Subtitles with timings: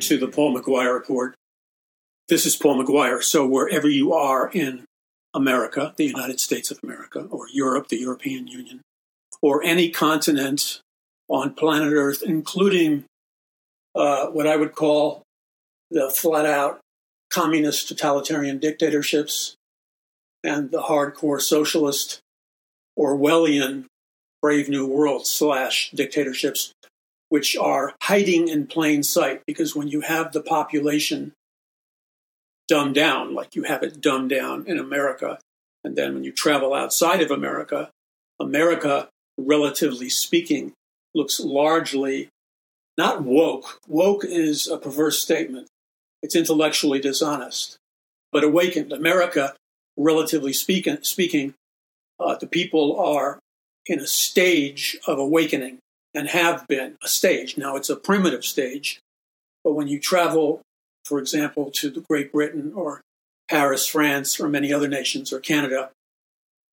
[0.00, 1.34] to the Paul McGuire Report.
[2.28, 3.22] This is Paul McGuire.
[3.22, 4.84] So, wherever you are in
[5.34, 8.80] America, the United States of America, or Europe, the European Union,
[9.42, 10.80] or any continent
[11.28, 13.04] on planet Earth, including
[13.94, 15.22] uh, what I would call
[15.90, 16.80] the flat out
[17.30, 19.54] communist totalitarian dictatorships
[20.42, 22.20] and the hardcore socialist
[22.98, 23.86] Orwellian
[24.40, 26.72] Brave New World slash dictatorships,
[27.28, 31.32] which are hiding in plain sight because when you have the population
[32.68, 35.38] dumbed down, like you have it dumbed down in America,
[35.84, 37.90] and then when you travel outside of America,
[38.40, 40.72] America, relatively speaking,
[41.14, 42.28] looks largely
[42.98, 43.80] not woke.
[43.86, 45.68] Woke is a perverse statement.
[46.22, 47.76] It's intellectually dishonest.
[48.32, 48.92] But awakened.
[48.92, 49.54] America,
[49.96, 51.54] relatively speaking, speaking
[52.18, 53.38] uh, the people are
[53.86, 55.78] in a stage of awakening
[56.16, 57.58] and have been a stage.
[57.58, 58.98] Now, it's a primitive stage,
[59.62, 60.62] but when you travel,
[61.04, 63.02] for example, to Great Britain or
[63.50, 65.90] Paris, France, or many other nations, or Canada,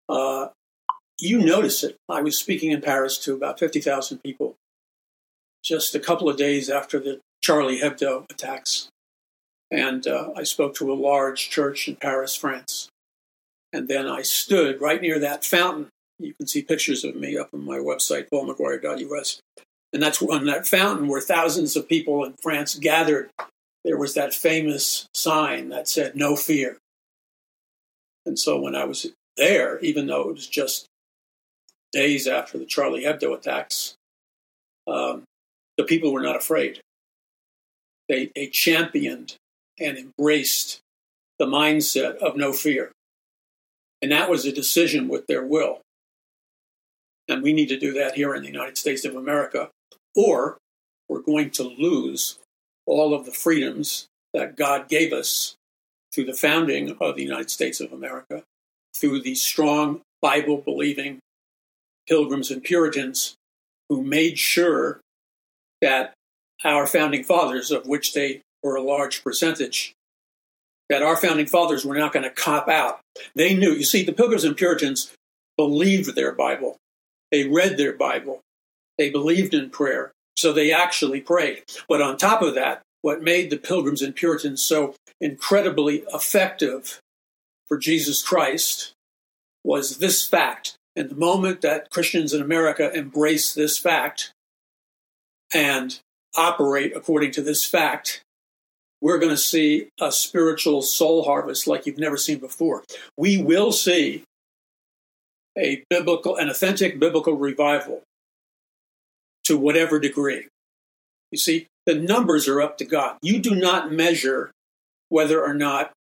[0.08, 0.48] uh,
[1.20, 1.96] you notice it.
[2.08, 4.54] I was speaking in Paris to about 50,000 people
[5.62, 8.88] just a couple of days after the Charlie Hebdo attacks.
[9.70, 12.88] And uh, I spoke to a large church in Paris, France.
[13.72, 15.88] And then I stood right near that fountain.
[16.18, 19.40] You can see pictures of me up on my website, paulmcguire.us.
[19.92, 23.30] And that's on that fountain where thousands of people in France gathered.
[23.84, 26.78] There was that famous sign that said, No fear.
[28.26, 30.86] And so when I was there, even though it was just
[31.92, 33.94] days after the Charlie Hebdo attacks,
[34.86, 35.24] um,
[35.76, 36.80] the people were not afraid.
[38.08, 39.36] They, they championed
[39.78, 40.80] and embraced
[41.38, 42.92] the mindset of no fear.
[44.02, 45.80] And that was a decision with their will.
[47.28, 49.70] And we need to do that here in the United States of America,
[50.14, 50.58] or
[51.08, 52.38] we're going to lose
[52.86, 55.54] all of the freedoms that God gave us
[56.12, 58.42] through the founding of the United States of America,
[58.94, 61.18] through the strong Bible believing
[62.06, 63.34] pilgrims and Puritans
[63.88, 65.00] who made sure
[65.80, 66.14] that
[66.64, 69.92] our founding fathers, of which they were a large percentage,
[70.88, 73.00] that our founding fathers were not going to cop out.
[73.34, 75.12] They knew, you see, the Pilgrims and Puritans
[75.56, 76.76] believed their Bible.
[77.34, 78.42] They read their Bible.
[78.96, 80.12] They believed in prayer.
[80.36, 81.64] So they actually prayed.
[81.88, 87.00] But on top of that, what made the Pilgrims and Puritans so incredibly effective
[87.66, 88.92] for Jesus Christ
[89.64, 90.76] was this fact.
[90.94, 94.30] And the moment that Christians in America embrace this fact
[95.52, 95.98] and
[96.36, 98.22] operate according to this fact,
[99.00, 102.84] we're going to see a spiritual soul harvest like you've never seen before.
[103.18, 104.22] We will see
[105.56, 108.02] a biblical, an authentic biblical revival
[109.44, 110.48] to whatever degree.
[111.30, 113.18] You see, the numbers are up to God.
[113.22, 114.50] You do not measure
[115.08, 115.92] whether or not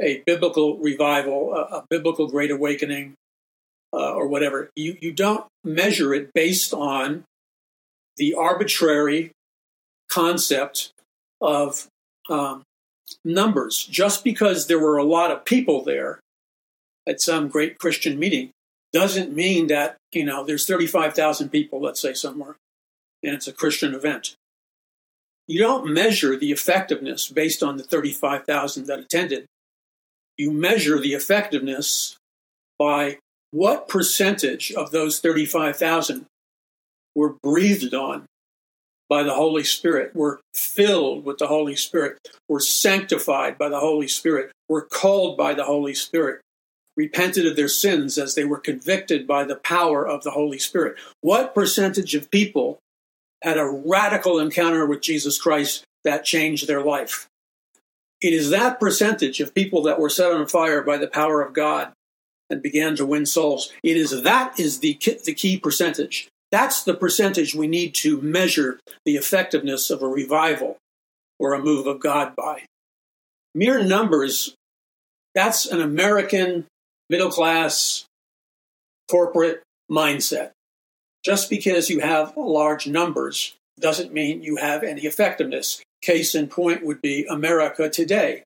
[0.00, 3.14] a biblical revival, a, a biblical great awakening,
[3.92, 4.70] uh, or whatever.
[4.74, 7.24] You, you don't measure it based on
[8.16, 9.32] the arbitrary
[10.10, 10.92] concept
[11.40, 11.86] of
[12.30, 12.62] um,
[13.24, 13.84] numbers.
[13.84, 16.20] Just because there were a lot of people there
[17.06, 18.50] at some great Christian meeting
[18.92, 22.56] doesn't mean that, you know, there's 35,000 people, let's say, somewhere,
[23.22, 24.34] and it's a Christian event.
[25.48, 29.46] You don't measure the effectiveness based on the 35,000 that attended.
[30.36, 32.16] You measure the effectiveness
[32.78, 33.18] by
[33.50, 36.26] what percentage of those 35,000
[37.14, 38.24] were breathed on
[39.08, 44.08] by the Holy Spirit, were filled with the Holy Spirit, were sanctified by the Holy
[44.08, 46.40] Spirit, were called by the Holy Spirit,
[46.96, 50.96] repented of their sins as they were convicted by the power of the Holy Spirit.
[51.20, 52.78] What percentage of people
[53.42, 57.28] had a radical encounter with Jesus Christ that changed their life?
[58.20, 61.52] It is that percentage of people that were set on fire by the power of
[61.52, 61.92] God
[62.48, 63.72] and began to win souls.
[63.82, 66.28] It is that is the the key percentage.
[66.52, 70.76] That's the percentage we need to measure the effectiveness of a revival
[71.38, 72.66] or a move of God by.
[73.54, 74.54] Mere numbers,
[75.34, 76.66] that's an American
[77.12, 78.06] middle class
[79.10, 80.52] corporate mindset.
[81.22, 85.82] Just because you have large numbers doesn't mean you have any effectiveness.
[86.00, 88.44] Case in point would be America today.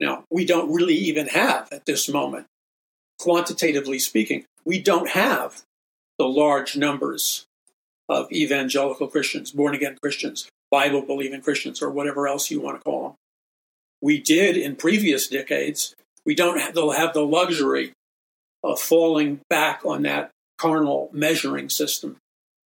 [0.00, 2.46] Now, we don't really even have at this moment,
[3.18, 5.62] quantitatively speaking, we don't have
[6.18, 7.44] the large numbers
[8.08, 12.82] of evangelical Christians, born again Christians, Bible believing Christians, or whatever else you want to
[12.82, 13.14] call them.
[14.00, 15.94] We did in previous decades.
[16.28, 17.92] We don't have, have the luxury
[18.62, 20.28] of falling back on that
[20.58, 22.18] carnal measuring system,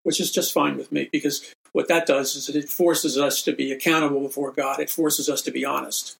[0.03, 3.53] which is just fine with me because what that does is it forces us to
[3.53, 4.81] be accountable before God.
[4.81, 6.17] It forces us to be honest.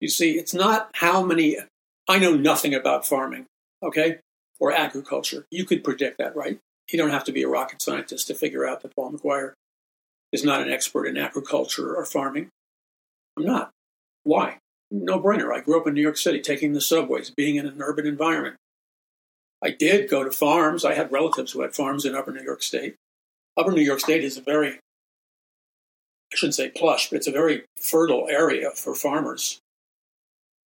[0.00, 1.56] You see, it's not how many,
[2.08, 3.46] I know nothing about farming,
[3.80, 4.18] okay,
[4.58, 5.46] or agriculture.
[5.52, 6.58] You could predict that, right?
[6.90, 9.52] You don't have to be a rocket scientist to figure out that Paul McGuire
[10.32, 12.48] is not an expert in agriculture or farming.
[13.38, 13.70] I'm not.
[14.24, 14.58] Why?
[14.90, 15.52] No brainer.
[15.52, 18.56] I grew up in New York City, taking the subways, being in an urban environment.
[19.62, 20.84] I did go to farms.
[20.84, 22.94] I had relatives who had farms in Upper New York State.
[23.56, 27.64] Upper New York State is a very, I shouldn't say plush, but it's a very
[27.80, 29.58] fertile area for farmers.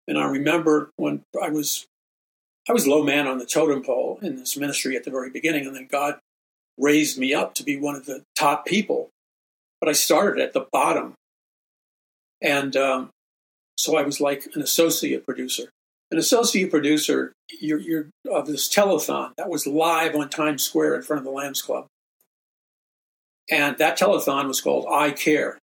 [0.07, 1.85] And I remember when I was,
[2.69, 5.65] I was low man on the totem pole in this ministry at the very beginning,
[5.65, 6.19] and then God
[6.77, 9.09] raised me up to be one of the top people.
[9.79, 11.13] But I started at the bottom,
[12.41, 13.09] and um,
[13.81, 15.63] so I was like an associate producer.
[16.11, 21.01] An associate producer, you're, you're of this telethon that was live on Times Square in
[21.01, 21.87] front of the Lambs Club.
[23.49, 25.57] And that telethon was called I Care.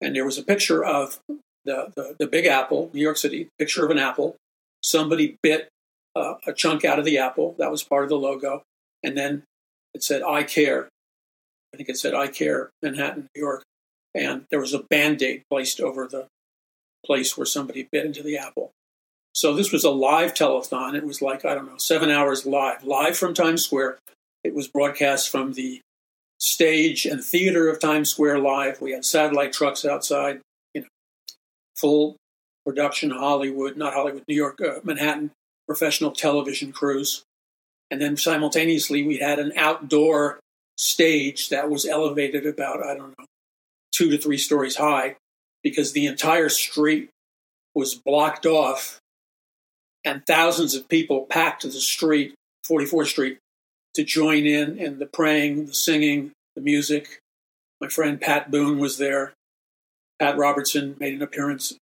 [0.00, 1.18] And there was a picture of
[1.66, 4.36] the, the, the Big Apple, New York City, picture of an apple.
[4.82, 5.68] Somebody bit
[6.14, 7.54] uh, a chunk out of the apple.
[7.58, 8.62] That was part of the logo.
[9.02, 9.42] And then
[9.92, 10.88] it said I Care.
[11.74, 13.62] I think it said I Care, Manhattan, New York.
[14.14, 16.28] And there was a band aid placed over the
[17.06, 18.72] place where somebody bit into the apple.
[19.36, 20.94] So this was a live telethon.
[20.94, 23.98] It was like, I don't know, seven hours live, live from Times Square.
[24.42, 25.80] It was broadcast from the
[26.38, 28.80] stage and theater of Times Square live.
[28.80, 30.40] We had satellite trucks outside,
[30.72, 30.86] you know,
[31.76, 32.16] full
[32.64, 35.30] production Hollywood, not Hollywood, New York, uh, Manhattan
[35.68, 37.22] professional television crews.
[37.90, 40.40] And then simultaneously, we had an outdoor
[40.78, 43.26] stage that was elevated about, I don't know,
[43.92, 45.16] two to three stories high
[45.66, 47.10] because the entire street
[47.74, 49.00] was blocked off
[50.04, 53.38] and thousands of people packed to the street, 44th Street,
[53.94, 57.18] to join in in the praying, the singing, the music.
[57.80, 59.32] My friend Pat Boone was there.
[60.20, 61.76] Pat Robertson made an appearance.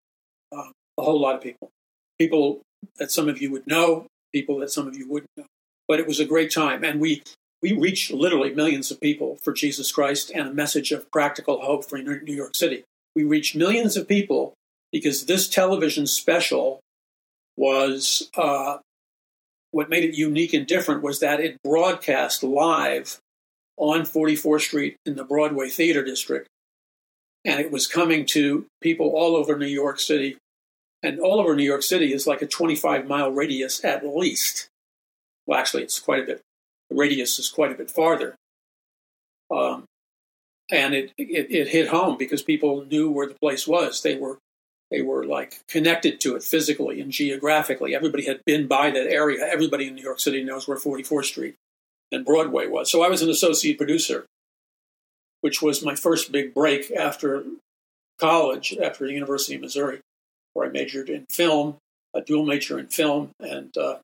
[0.50, 1.70] Uh, a whole lot of people.
[2.18, 2.62] People
[3.00, 5.48] that some of you would know, people that some of you wouldn't know.
[5.90, 6.86] But it was a great time.
[6.86, 7.22] And we,
[7.62, 11.84] we reached literally millions of people for Jesus Christ and a message of practical hope
[11.84, 12.86] for New York City.
[13.15, 14.54] We reached millions of people
[14.92, 16.80] because this television special
[17.57, 18.77] was uh,
[19.71, 23.19] what made it unique and different was that it broadcast live
[23.77, 26.48] on 44th Street in the Broadway Theater District.
[27.45, 30.38] And it was coming to people all over New York City.
[31.01, 34.69] And all over New York City is like a 25 mile radius at least.
[35.45, 36.42] Well, actually, it's quite a bit.
[36.89, 38.36] The radius is quite a bit farther.
[39.51, 39.83] Um,
[40.74, 44.02] and it, it, it hit home because people knew where the place was.
[44.02, 44.40] They were
[44.90, 47.96] they were like connected to it physically and geographically.
[47.96, 49.46] Everybody had been by that area.
[49.46, 51.56] Everybody in New York City knows where 44th Street
[52.12, 52.92] and Broadway was.
[52.92, 54.25] So I was an associate producer,
[55.42, 57.44] which was my first big break after
[58.20, 60.00] college, after the University of Missouri,
[60.54, 61.77] where I majored in film,
[62.15, 64.00] a dual major in film, and a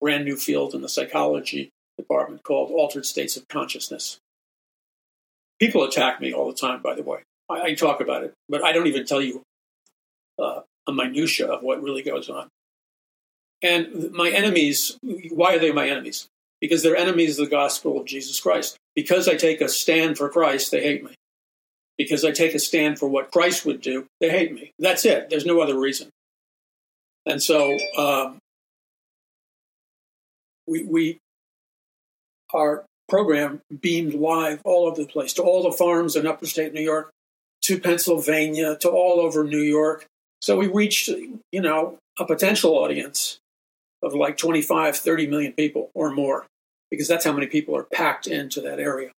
[0.00, 4.18] brand new field in the psychology department called altered states of consciousness.
[5.60, 7.20] People attack me all the time, by the way.
[7.48, 9.42] I, I talk about it, but I don't even tell you
[10.38, 12.48] uh, a minutia of what really goes on.
[13.62, 16.26] And my enemies, why are they my enemies?
[16.60, 18.76] Because they're enemies of the gospel of Jesus Christ.
[18.94, 21.14] Because I take a stand for Christ, they hate me.
[21.98, 24.72] Because I take a stand for what Christ would do, they hate me.
[24.78, 25.28] That's it.
[25.28, 26.08] There's no other reason.
[27.26, 28.38] And so um,
[30.66, 31.18] we, we,
[32.54, 36.72] our program beamed live all over the place to all the farms in upper state
[36.72, 37.10] New York,
[37.62, 40.06] to Pennsylvania, to all over New York,
[40.40, 43.38] so we reached, you know, a potential audience
[44.02, 46.46] of like 25, 30 million people or more,
[46.90, 49.10] because that's how many people are packed into that area.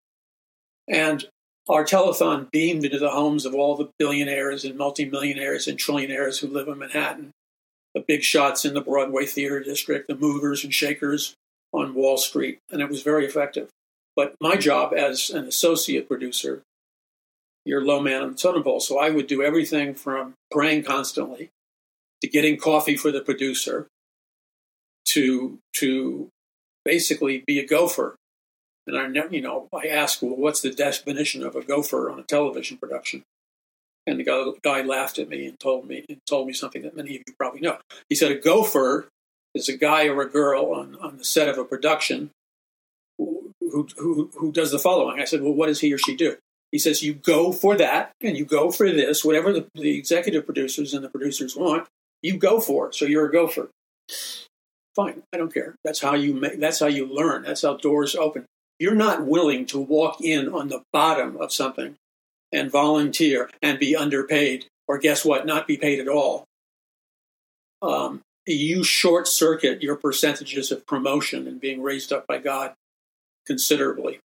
[0.89, 1.25] And
[1.69, 6.49] our telethon beamed into the homes of all the billionaires and multimillionaires and trillionaires who
[6.49, 7.31] live in Manhattan,
[7.95, 11.35] the big shots in the Broadway theater district, the movers and shakers
[11.73, 13.69] on Wall Street, and it was very effective.
[14.15, 16.63] But my job as an associate producer
[17.65, 18.81] you're low man on the totem pole.
[18.81, 21.51] So I would do everything from praying constantly
[22.21, 23.87] to getting coffee for the producer
[25.07, 26.29] to to
[26.85, 28.17] basically be a gopher.
[28.87, 32.19] And I never, you know, I asked, well, what's the definition of a gopher on
[32.19, 33.23] a television production?
[34.09, 36.97] And the guy, guy laughed at me and told me and told me something that
[36.97, 37.79] many of you probably know.
[38.09, 39.07] He said a gopher
[39.55, 42.31] is a guy or a girl on, on the set of a production
[43.73, 45.21] who, who, who does the following.
[45.21, 46.37] I said, well, what does he or she do?
[46.71, 50.47] He says you go for that and you go for this, whatever the, the executive
[50.47, 51.87] producers and the producers want,
[52.23, 52.95] you go for it.
[52.95, 53.69] So you're a gopher.
[54.95, 55.75] Fine, I don't care.
[55.85, 56.61] That's how you make.
[56.61, 57.43] That's how you learn.
[57.43, 58.47] That's how doors open.
[58.79, 61.95] you're not willing to walk in on the bottom of something
[62.51, 66.45] and volunteer and be underpaid, or guess what, not be paid at all,
[67.81, 72.75] um, you short circuit your percentages of promotion and being raised up by God
[73.47, 74.19] considerably.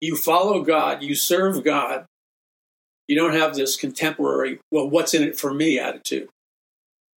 [0.00, 2.06] You follow God, you serve God.
[3.06, 6.28] You don't have this contemporary, well, what's in it for me attitude.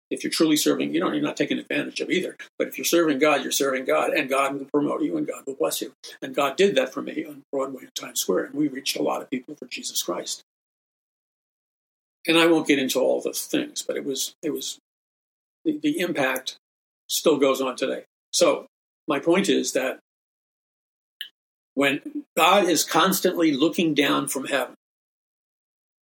[0.09, 2.35] If you're truly serving, you know, you're not taking advantage of either.
[2.59, 5.43] But if you're serving God, you're serving God, and God will promote you and God
[5.47, 5.93] will bless you.
[6.21, 9.01] And God did that for me on Broadway and Times Square, and we reached a
[9.01, 10.43] lot of people for Jesus Christ.
[12.27, 14.77] And I won't get into all the things, but it was it was
[15.65, 16.57] the, the impact
[17.07, 18.03] still goes on today.
[18.31, 18.67] So
[19.07, 19.99] my point is that
[21.75, 24.75] when God is constantly looking down from heaven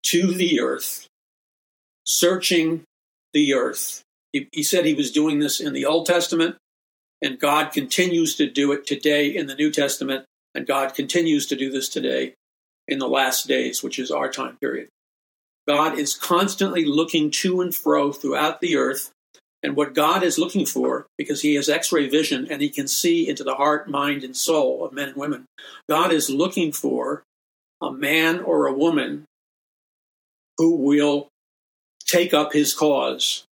[0.03, 1.07] to the earth,
[2.05, 2.83] searching
[3.33, 4.01] the earth,
[4.33, 6.55] he, he, said he was doing this in the Old Testament,
[7.21, 11.55] and God continues to do it today in the New Testament, and God continues to
[11.55, 12.33] do this today
[12.87, 14.89] in the last days, which is our time period.
[15.67, 19.11] God is constantly looking to and fro throughout the earth
[19.63, 22.87] and what God is looking for, because He has x ray vision and He can
[22.87, 25.45] see into the heart, mind, and soul of men and women,
[25.89, 27.23] God is looking for
[27.81, 29.25] a man or a woman
[30.57, 31.27] who will
[32.05, 33.45] take up His cause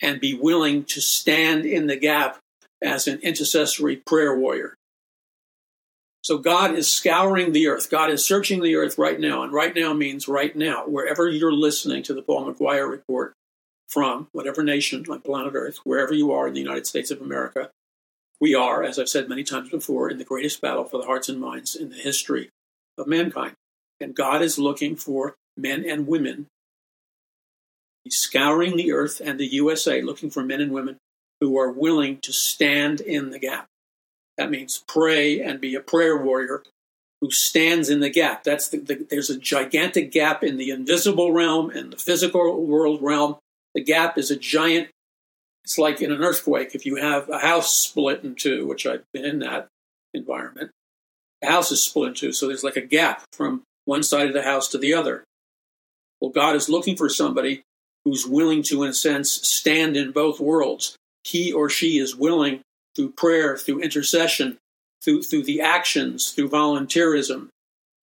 [0.00, 2.38] and be willing to stand in the gap
[2.82, 4.74] as an intercessory prayer warrior.
[6.22, 7.90] So God is scouring the earth.
[7.90, 9.42] God is searching the earth right now.
[9.42, 10.84] And right now means right now.
[10.86, 13.32] Wherever you're listening to the Paul McGuire report,
[13.88, 17.70] from, whatever nation on planet Earth, wherever you are in the United States of America,
[18.40, 21.28] we are, as I've said many times before, in the greatest battle for the hearts
[21.28, 22.50] and minds in the history
[22.96, 23.54] of mankind.
[24.00, 26.46] And God is looking for men and women.
[28.04, 30.98] He's scouring the earth and the USA looking for men and women
[31.40, 33.66] who are willing to stand in the gap.
[34.36, 36.62] That means pray and be a prayer warrior
[37.20, 38.44] who stands in the gap.
[38.44, 43.02] That's the, the, there's a gigantic gap in the invisible realm and the physical world
[43.02, 43.36] realm
[43.74, 44.88] the gap is a giant,
[45.64, 46.74] it's like in an earthquake.
[46.74, 49.68] If you have a house split in two, which I've been in that
[50.14, 50.70] environment,
[51.42, 52.32] the house is split in two.
[52.32, 55.24] So there's like a gap from one side of the house to the other.
[56.20, 57.62] Well, God is looking for somebody
[58.04, 60.96] who's willing to, in a sense, stand in both worlds.
[61.24, 62.62] He or she is willing
[62.96, 64.58] through prayer, through intercession,
[65.04, 67.48] through, through the actions, through volunteerism,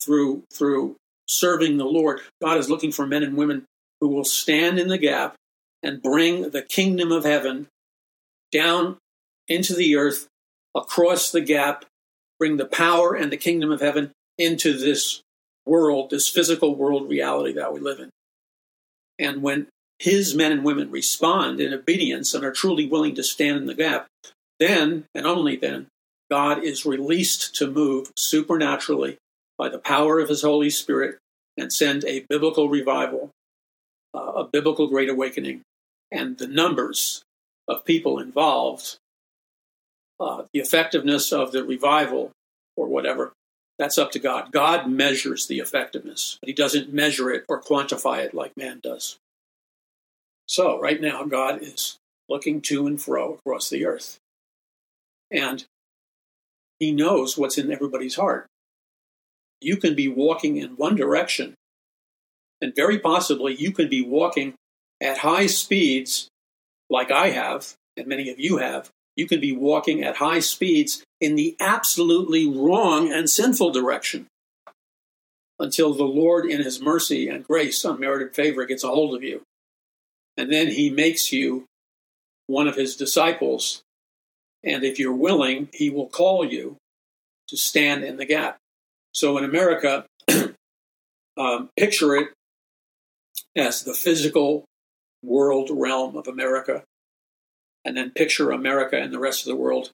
[0.03, 0.95] through, through
[1.27, 2.21] serving the Lord.
[2.41, 3.65] God is looking for men and women
[3.99, 5.35] who will stand in the gap
[5.85, 7.67] and bring the kingdom of heaven
[8.51, 8.97] down
[9.47, 10.27] into the earth,
[10.73, 11.85] across the gap,
[12.39, 15.21] bring the power and the kingdom of heaven into this
[15.65, 18.09] world, this physical world reality that we live in.
[19.19, 19.67] And when
[19.99, 23.75] his men and women respond in obedience and are truly willing to stand in the
[23.75, 24.07] gap,
[24.59, 25.87] then and only then,
[26.31, 29.17] God is released to move supernaturally
[29.55, 31.19] by the power of his Holy Spirit
[31.57, 33.29] and send a biblical revival,
[34.15, 35.61] uh, a biblical great awakening
[36.11, 37.23] and the numbers
[37.67, 38.97] of people involved,
[40.19, 42.31] uh, the effectiveness of the revival
[42.75, 43.33] or whatever,
[43.77, 44.51] that's up to God.
[44.51, 49.17] God measures the effectiveness, but He doesn't measure it or quantify it like man does.
[50.47, 51.97] So, right now, God is
[52.29, 54.19] looking to and fro across the earth.
[55.31, 55.65] And
[56.79, 58.45] He knows what's in everybody's heart.
[59.59, 61.55] You can be walking in one direction,
[62.61, 64.53] and very possibly you can be walking
[65.05, 66.27] at high speeds,
[66.89, 71.03] like I have, and many of you have, you can be walking at high speeds
[71.21, 74.27] in the absolutely wrong and sinful direction
[75.59, 79.43] until the Lord, in His mercy and grace, unmerited favor, gets a hold of you.
[80.35, 81.65] And then He makes you
[82.47, 83.83] one of His disciples.
[84.63, 86.75] And if you're willing, He will call you
[87.47, 88.57] to stand in the gap.
[89.13, 90.05] So in America,
[91.37, 92.29] um, picture it
[93.55, 94.65] as the physical
[95.25, 96.83] world realm of America,
[97.83, 99.91] and then picture America and the rest of the world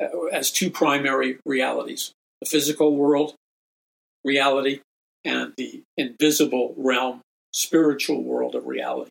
[0.00, 3.34] uh, as two primary realities the physical world
[4.24, 4.80] reality
[5.24, 7.20] and the invisible realm,
[7.52, 9.10] spiritual world of reality.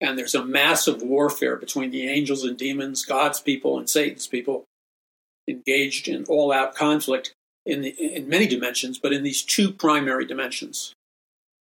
[0.00, 4.64] And there's a massive warfare between the angels and demons, God's people and Satan's people,
[5.48, 7.34] engaged in all out conflict
[7.66, 10.94] in, the, in many dimensions, but in these two primary dimensions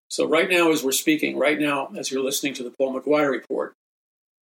[0.10, 3.30] so, right now, as we're speaking, right now, as you're listening to the Paul McGuire
[3.30, 3.74] report,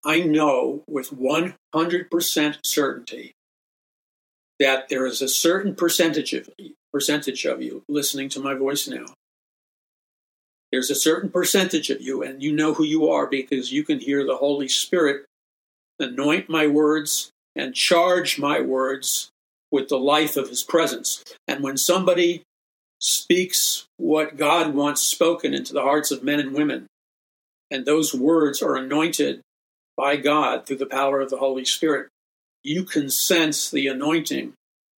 [0.05, 3.33] I know with 100% certainty
[4.59, 6.49] that there is a certain percentage of,
[6.93, 9.05] percentage of you listening to my voice now.
[10.71, 13.99] There's a certain percentage of you, and you know who you are because you can
[13.99, 15.25] hear the Holy Spirit
[15.99, 19.29] anoint my words and charge my words
[19.71, 21.23] with the life of his presence.
[21.47, 22.43] And when somebody
[22.99, 26.87] speaks what God wants spoken into the hearts of men and women,
[27.69, 29.41] and those words are anointed
[29.97, 32.09] by God through the power of the Holy Spirit,
[32.63, 34.53] you can sense the anointing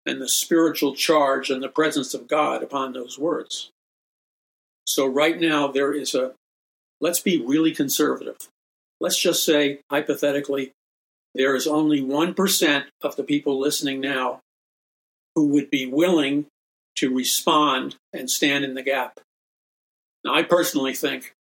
[0.06, 3.70] and the spiritual charge and the presence of God upon those words.
[4.86, 6.32] So, right now, there is a,
[7.00, 8.36] let's be really conservative.
[9.00, 10.72] Let's just say, hypothetically,
[11.34, 14.40] there is only 1% of the people listening now
[15.34, 16.46] who would be willing
[16.96, 19.20] to respond and stand in the gap.
[20.24, 21.34] Now, I personally think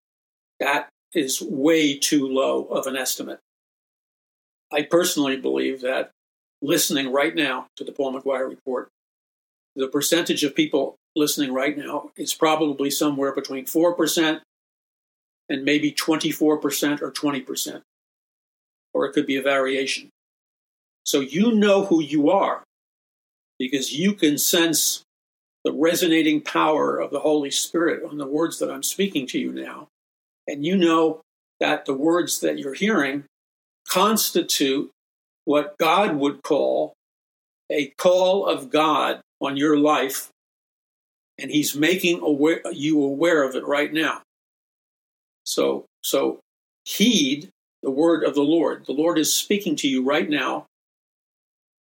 [0.59, 3.39] that is way too low of an estimate.
[4.71, 6.11] I personally believe that
[6.61, 8.89] listening right now to the Paul McGuire report,
[9.75, 14.41] the percentage of people listening right now is probably somewhere between 4%
[15.49, 17.81] and maybe 24% or 20%.
[18.93, 20.09] Or it could be a variation.
[21.05, 22.63] So you know who you are
[23.59, 25.04] because you can sense
[25.65, 29.51] the resonating power of the Holy Spirit on the words that I'm speaking to you
[29.51, 29.87] now.
[30.47, 31.21] And you know
[31.59, 33.23] that the words that you're hearing
[33.89, 34.91] constitute
[35.45, 36.93] what God would call
[37.71, 40.29] a call of God on your life.
[41.39, 44.21] And He's making aware, you aware of it right now.
[45.45, 46.39] So, so
[46.83, 47.49] heed
[47.81, 48.85] the word of the Lord.
[48.85, 50.67] The Lord is speaking to you right now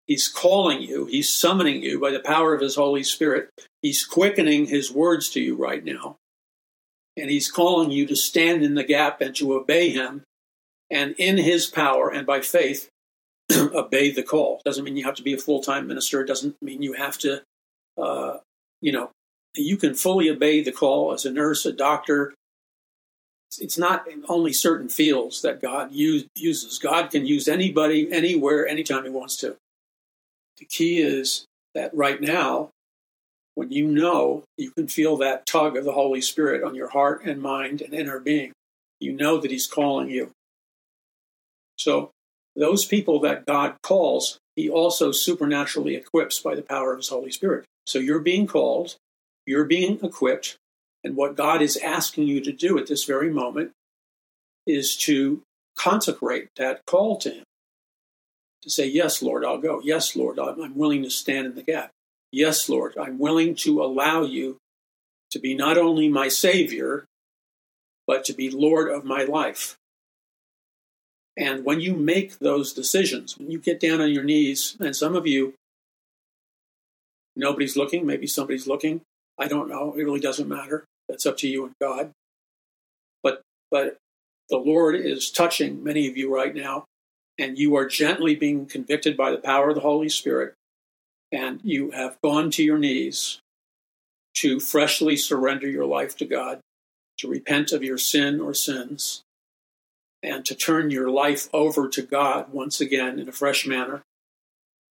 [0.06, 3.48] He's calling you, He's summoning you by the power of His Holy Spirit.
[3.82, 6.16] He's quickening His words to you right now.
[7.16, 10.22] And He's calling you to stand in the gap and to obey Him.
[10.90, 12.88] And in His power and by faith,
[13.52, 14.60] obey the call.
[14.64, 16.20] Doesn't mean you have to be a full time minister.
[16.20, 17.42] It doesn't mean you have to,
[17.96, 18.38] uh,
[18.80, 19.10] you know,
[19.56, 22.34] you can fully obey the call as a nurse, a doctor.
[23.58, 26.78] It's not only certain fields that God use, uses.
[26.78, 29.56] God can use anybody, anywhere, anytime He wants to.
[30.58, 32.70] The key is that right now,
[33.54, 37.24] when you know, you can feel that tug of the Holy Spirit on your heart
[37.24, 38.52] and mind and inner being.
[39.00, 40.30] You know that He's calling you.
[41.76, 42.10] So,
[42.56, 47.30] those people that God calls, He also supernaturally equips by the power of His Holy
[47.30, 47.64] Spirit.
[47.86, 48.96] So, you're being called,
[49.46, 50.56] you're being equipped,
[51.02, 53.72] and what God is asking you to do at this very moment
[54.66, 55.42] is to
[55.76, 57.44] consecrate that call to Him
[58.64, 59.80] to say, Yes, Lord, I'll go.
[59.84, 61.90] Yes, Lord, I'm willing to stand in the gap.
[62.32, 64.56] Yes, Lord, I'm willing to allow you
[65.30, 67.04] to be not only my Savior,
[68.06, 69.76] but to be Lord of my life.
[71.36, 75.14] And when you make those decisions, when you get down on your knees, and some
[75.14, 75.54] of you,
[77.36, 79.00] nobody's looking, maybe somebody's looking,
[79.38, 80.84] I don't know, it really doesn't matter.
[81.08, 82.12] That's up to you and God.
[83.22, 83.96] But but
[84.48, 86.84] the Lord is touching many of you right now
[87.38, 90.54] and you are gently being convicted by the power of the Holy Spirit,
[91.32, 93.40] and you have gone to your knees
[94.34, 96.60] to freshly surrender your life to God,
[97.18, 99.22] to repent of your sin or sins,
[100.22, 104.02] and to turn your life over to God once again in a fresh manner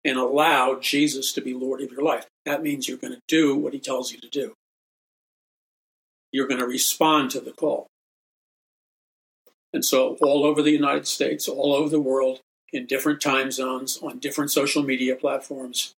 [0.04, 2.26] and allow Jesus to be Lord of your life.
[2.46, 4.54] That means you're going to do what he tells you to do.
[6.32, 7.86] You're going to respond to the call.
[9.72, 12.40] And so, all over the United States, all over the world,
[12.72, 15.94] in different time zones, on different social media platforms,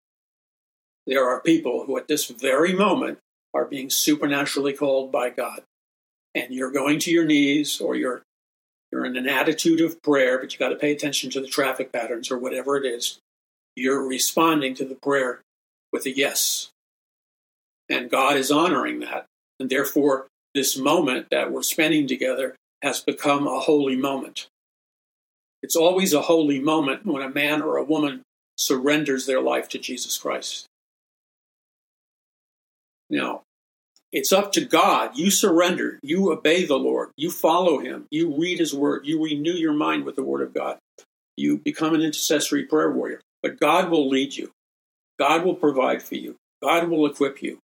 [1.06, 3.18] there are people who at this very moment
[3.54, 5.62] are being supernaturally called by God.
[6.34, 8.22] And you're going to your knees or you're
[8.90, 11.92] you're in an attitude of prayer, but you got to pay attention to the traffic
[11.92, 13.18] patterns or whatever it is.
[13.74, 15.40] You're responding to the prayer
[15.92, 16.70] with a yes.
[17.88, 19.26] And God is honoring that.
[19.58, 24.48] And therefore, this moment that we're spending together has become a holy moment.
[25.62, 28.22] It's always a holy moment when a man or a woman
[28.56, 30.66] surrenders their life to Jesus Christ.
[33.08, 33.42] Now,
[34.12, 35.16] it's up to God.
[35.16, 35.98] You surrender.
[36.02, 37.10] You obey the Lord.
[37.16, 38.06] You follow Him.
[38.10, 39.06] You read His Word.
[39.06, 40.78] You renew your mind with the Word of God.
[41.36, 43.20] You become an intercessory prayer warrior.
[43.42, 44.50] But God will lead you.
[45.18, 46.36] God will provide for you.
[46.62, 47.58] God will equip you.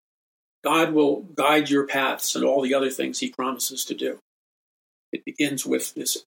[0.65, 4.19] God will guide your paths and all the other things He promises to do.
[5.13, 6.25] It begins with this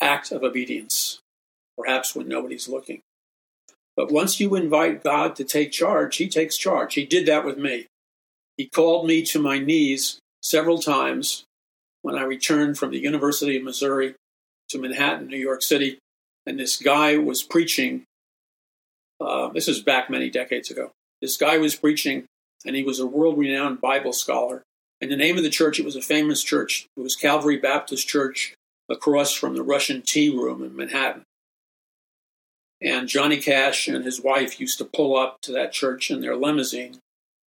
[0.00, 1.20] act of obedience,
[1.76, 3.00] perhaps when nobody's looking.
[3.96, 6.94] But once you invite God to take charge, He takes charge.
[6.94, 7.86] He did that with me.
[8.56, 11.44] He called me to my knees several times
[12.02, 14.14] when I returned from the University of Missouri
[14.68, 15.98] to Manhattan, New York City,
[16.46, 18.04] and this guy was preaching.
[19.20, 20.90] Uh, this is back many decades ago.
[21.22, 22.26] This guy was preaching,
[22.66, 24.62] and he was a world renowned Bible scholar.
[25.00, 26.86] And the name of the church, it was a famous church.
[26.96, 28.54] It was Calvary Baptist Church
[28.88, 31.24] across from the Russian Tea Room in Manhattan.
[32.80, 36.36] And Johnny Cash and his wife used to pull up to that church in their
[36.36, 36.98] limousine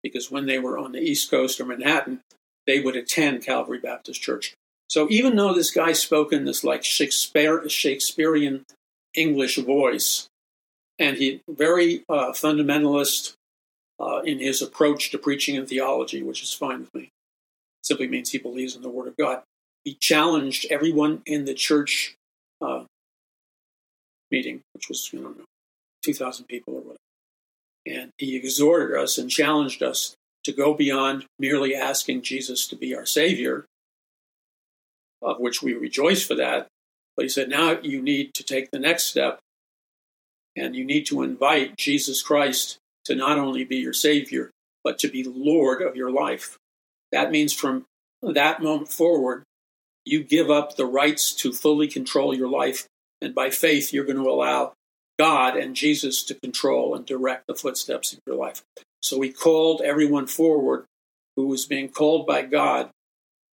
[0.02, 2.20] because when they were on the East Coast or Manhattan,
[2.66, 4.54] they would attend Calvary Baptist Church.
[4.88, 8.64] So even though this guy spoke in this like Shakespeare, Shakespearean
[9.14, 10.28] English voice,
[10.98, 13.34] and he very uh, fundamentalist
[14.00, 17.10] uh, in his approach to preaching and theology, which is fine with me.
[17.86, 19.42] Simply means he believes in the Word of God.
[19.84, 22.16] He challenged everyone in the church
[22.60, 22.82] uh,
[24.32, 25.44] meeting, which was I don't know,
[26.04, 26.96] two thousand people or whatever,
[27.86, 32.92] and he exhorted us and challenged us to go beyond merely asking Jesus to be
[32.92, 33.66] our Savior,
[35.22, 36.66] of which we rejoice for that.
[37.16, 39.38] But he said, now you need to take the next step
[40.56, 44.50] and you need to invite Jesus Christ to not only be your Savior,
[44.82, 46.58] but to be Lord of your life.
[47.12, 47.84] That means from
[48.22, 49.44] that moment forward,
[50.04, 52.86] you give up the rights to fully control your life.
[53.20, 54.72] And by faith, you're going to allow
[55.18, 58.62] God and Jesus to control and direct the footsteps of your life.
[59.02, 60.84] So he called everyone forward
[61.36, 62.90] who was being called by God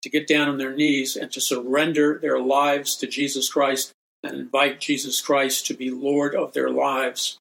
[0.01, 4.35] to get down on their knees and to surrender their lives to Jesus Christ and
[4.35, 7.37] invite Jesus Christ to be Lord of their lives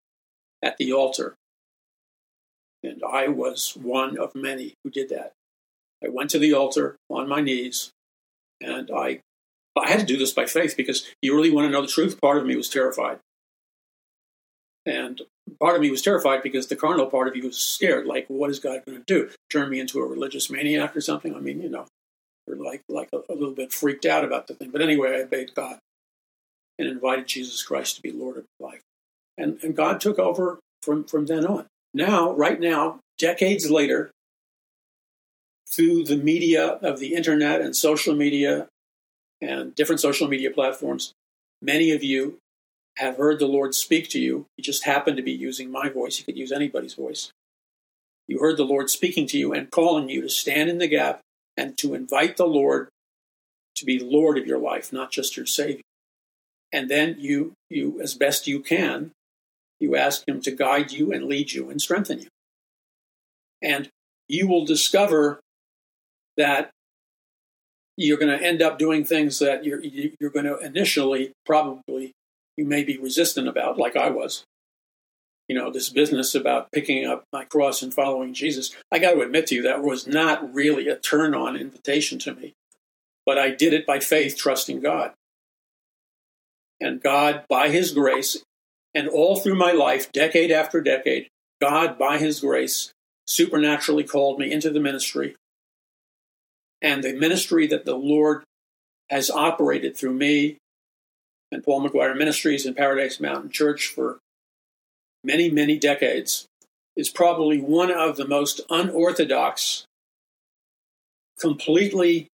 [0.62, 1.35] at the altar.
[2.83, 5.33] And I was one of many who did that.
[6.05, 7.91] I went to the altar on my knees,
[8.61, 9.21] and I,
[9.77, 12.21] I had to do this by faith because you really want to know the truth.
[12.21, 13.19] Part of me was terrified.
[14.85, 15.23] And
[15.61, 18.07] part of me was terrified because the carnal part of you was scared.
[18.07, 19.31] Like, what is God going to do?
[19.51, 21.35] Turn me into a religious maniac or something?
[21.37, 21.87] I mean, you know,
[22.49, 24.71] or like like a, a little bit freaked out about the thing.
[24.71, 25.79] But anyway, I obeyed God
[26.79, 28.81] and invited Jesus Christ to be Lord of my life.
[29.38, 31.67] And, and God took over from, from then on.
[31.95, 34.11] Now, right now, decades later,
[35.73, 38.69] through the media of the internet and social media
[39.41, 41.13] and different social media platforms,
[41.61, 42.39] many of you
[42.99, 44.47] have heard the Lord speak to you.
[44.57, 46.19] He just happened to be using my voice.
[46.19, 47.31] He could use anybody's voice.
[48.29, 51.21] You heard the Lord speaking to you and calling you to stand in the gap
[51.57, 52.89] and to invite the Lord
[53.77, 55.83] to be Lord of your life, not just your Savior.
[56.73, 59.11] And then you, you, as best you can,
[59.81, 62.29] you ask Him to guide you and lead you and strengthen you.
[63.61, 63.89] And
[64.29, 65.41] you will discover
[66.37, 66.71] that
[67.97, 72.12] you're going to end up doing things that you're, you're going to initially probably
[72.57, 74.45] you may be resistant about, like I was.
[75.49, 78.75] You know, this business about picking up my cross and following Jesus.
[78.90, 82.35] I got to admit to you, that was not really a turn on invitation to
[82.35, 82.55] me.
[83.27, 85.12] But I did it by faith, trusting God.
[86.81, 88.42] And God, by His grace,
[88.95, 91.29] and all through my life, decade after decade,
[91.61, 92.92] God, by His grace,
[93.27, 95.37] supernaturally called me into the ministry.
[96.83, 98.42] And the ministry that the Lord
[99.09, 100.59] has operated through me
[101.53, 104.18] and Paul McGuire Ministries and Paradise Mountain Church for
[105.23, 106.47] many, many decades
[106.97, 109.85] is probably one of the most unorthodox,
[111.38, 112.29] completely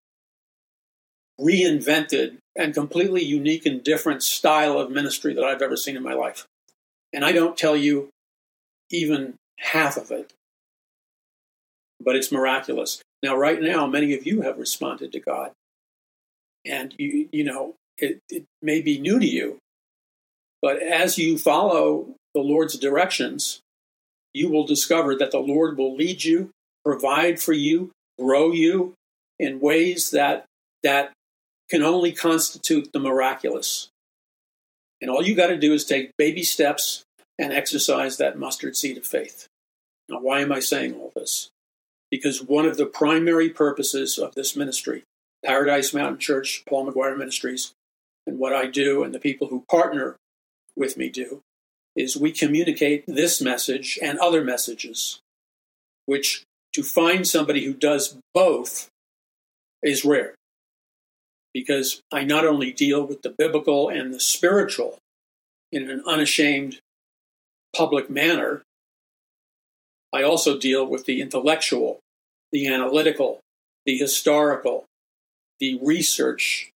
[1.40, 6.14] reinvented, and completely unique and different style of ministry that I've ever seen in my
[6.14, 6.46] life.
[7.12, 8.08] And I don't tell you
[8.90, 10.32] even half of it,
[12.00, 13.02] but it's miraculous.
[13.22, 15.52] Now, right now, many of you have responded to God.
[16.64, 19.58] And you, you know, it, it may be new to you,
[20.60, 23.60] but as you follow the Lord's directions,
[24.34, 26.50] you will discover that the Lord will lead you,
[26.84, 28.94] provide for you, grow you
[29.38, 30.44] in ways that
[30.82, 31.12] that
[31.70, 33.88] can only constitute the miraculous.
[35.00, 37.04] And all you got to do is take baby steps
[37.38, 39.46] and exercise that mustard seed of faith.
[40.08, 41.50] Now, why am I saying all this?
[42.10, 45.02] Because one of the primary purposes of this ministry,
[45.44, 47.72] Paradise Mountain Church, Paul McGuire Ministries,
[48.26, 50.16] and what I do and the people who partner
[50.76, 51.40] with me do
[51.96, 55.20] is we communicate this message and other messages,
[56.06, 56.44] which
[56.74, 58.88] to find somebody who does both
[59.82, 60.34] is rare.
[61.52, 64.98] Because I not only deal with the biblical and the spiritual
[65.72, 66.78] in an unashamed
[67.74, 68.62] public manner,
[70.12, 72.00] I also deal with the intellectual,
[72.52, 73.40] the analytical,
[73.84, 74.84] the historical,
[75.60, 76.70] the research,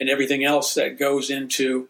[0.00, 1.88] and everything else that goes into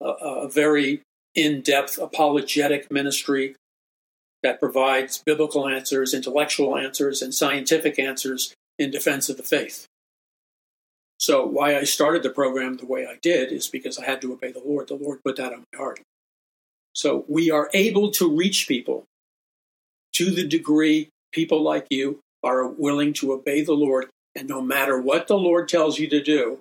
[0.00, 1.02] a, a very
[1.34, 3.54] in depth apologetic ministry
[4.42, 9.86] that provides biblical answers, intellectual answers, and scientific answers in defense of the faith.
[11.18, 14.32] So, why I started the program the way I did is because I had to
[14.32, 14.88] obey the Lord.
[14.88, 16.00] The Lord put that on my heart.
[16.92, 19.04] So, we are able to reach people
[20.18, 24.06] to the degree people like you are willing to obey the Lord.
[24.34, 26.58] And no matter what the Lord tells you to do,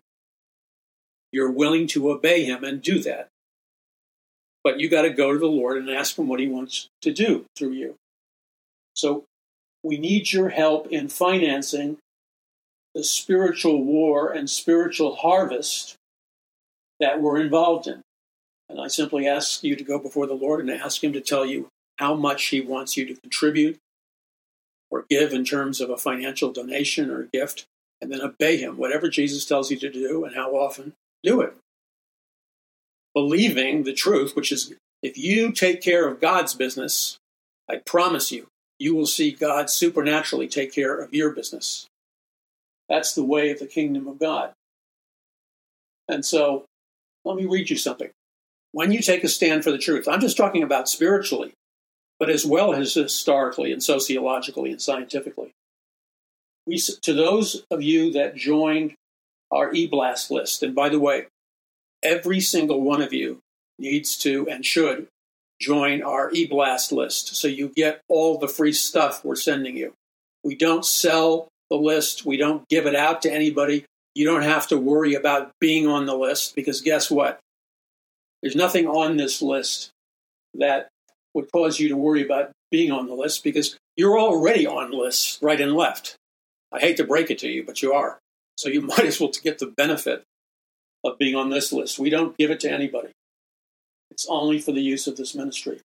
[1.31, 3.29] you're willing to obey him and do that.
[4.63, 7.11] But you got to go to the Lord and ask Him what He wants to
[7.11, 7.95] do through you.
[8.93, 9.23] So
[9.81, 11.97] we need your help in financing
[12.93, 15.95] the spiritual war and spiritual harvest
[16.99, 18.01] that we're involved in.
[18.69, 21.45] And I simply ask you to go before the Lord and ask Him to tell
[21.45, 23.79] you how much He wants you to contribute
[24.89, 27.65] or give in terms of a financial donation or gift,
[28.01, 28.77] and then obey Him.
[28.77, 31.55] Whatever Jesus tells you to do and how often, do it.
[33.13, 37.17] Believing the truth, which is if you take care of God's business,
[37.69, 38.47] I promise you,
[38.79, 41.87] you will see God supernaturally take care of your business.
[42.87, 44.53] That's the way of the kingdom of God.
[46.07, 46.65] And so,
[47.25, 48.09] let me read you something.
[48.71, 51.53] When you take a stand for the truth, I'm just talking about spiritually,
[52.19, 55.51] but as well as historically and sociologically and scientifically.
[56.65, 58.95] We, to those of you that joined
[59.51, 61.27] our e-blast list, and by the way,
[62.03, 63.39] every single one of you
[63.79, 65.07] needs to and should
[65.59, 69.93] join our e-blast list so you get all the free stuff we're sending you.
[70.43, 73.85] We don't sell the list, we don't give it out to anybody.
[74.13, 77.39] You don't have to worry about being on the list because guess what?
[78.41, 79.91] There's nothing on this list
[80.55, 80.89] that
[81.37, 85.37] would cause you to worry about being on the list because you're already on lists
[85.41, 86.15] right and left.
[86.73, 88.17] I hate to break it to you, but you are.
[88.57, 90.23] So you might as well get the benefit
[91.05, 91.99] of being on this list.
[91.99, 93.09] We don't give it to anybody.
[94.09, 95.79] It's only for the use of this ministry.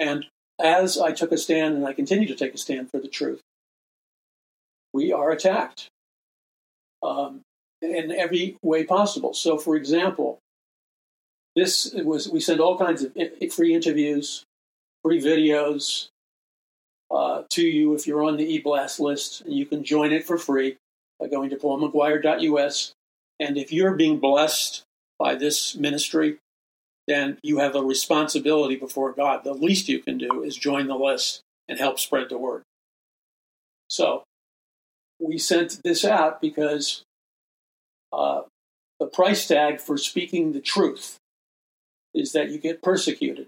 [0.00, 0.24] And
[0.58, 3.40] as I took a stand and I continue to take a stand for the truth,
[4.94, 5.88] we are attacked
[7.02, 7.42] um,
[7.82, 9.34] in every way possible.
[9.34, 10.38] So, for example,
[11.54, 13.12] this was we send all kinds of
[13.52, 14.44] free interviews,
[15.02, 16.08] free videos
[17.10, 20.38] uh, to you if you're on the eBlast list, and you can join it for
[20.38, 20.76] free
[21.18, 22.92] by going to paulmcguire.us.
[23.40, 24.82] And if you're being blessed
[25.18, 26.38] by this ministry,
[27.06, 29.42] then you have a responsibility before God.
[29.44, 32.62] The least you can do is join the list and help spread the word.
[33.88, 34.24] So
[35.18, 37.02] we sent this out because
[38.12, 38.42] uh,
[39.00, 41.16] the price tag for speaking the truth
[42.14, 43.46] is that you get persecuted.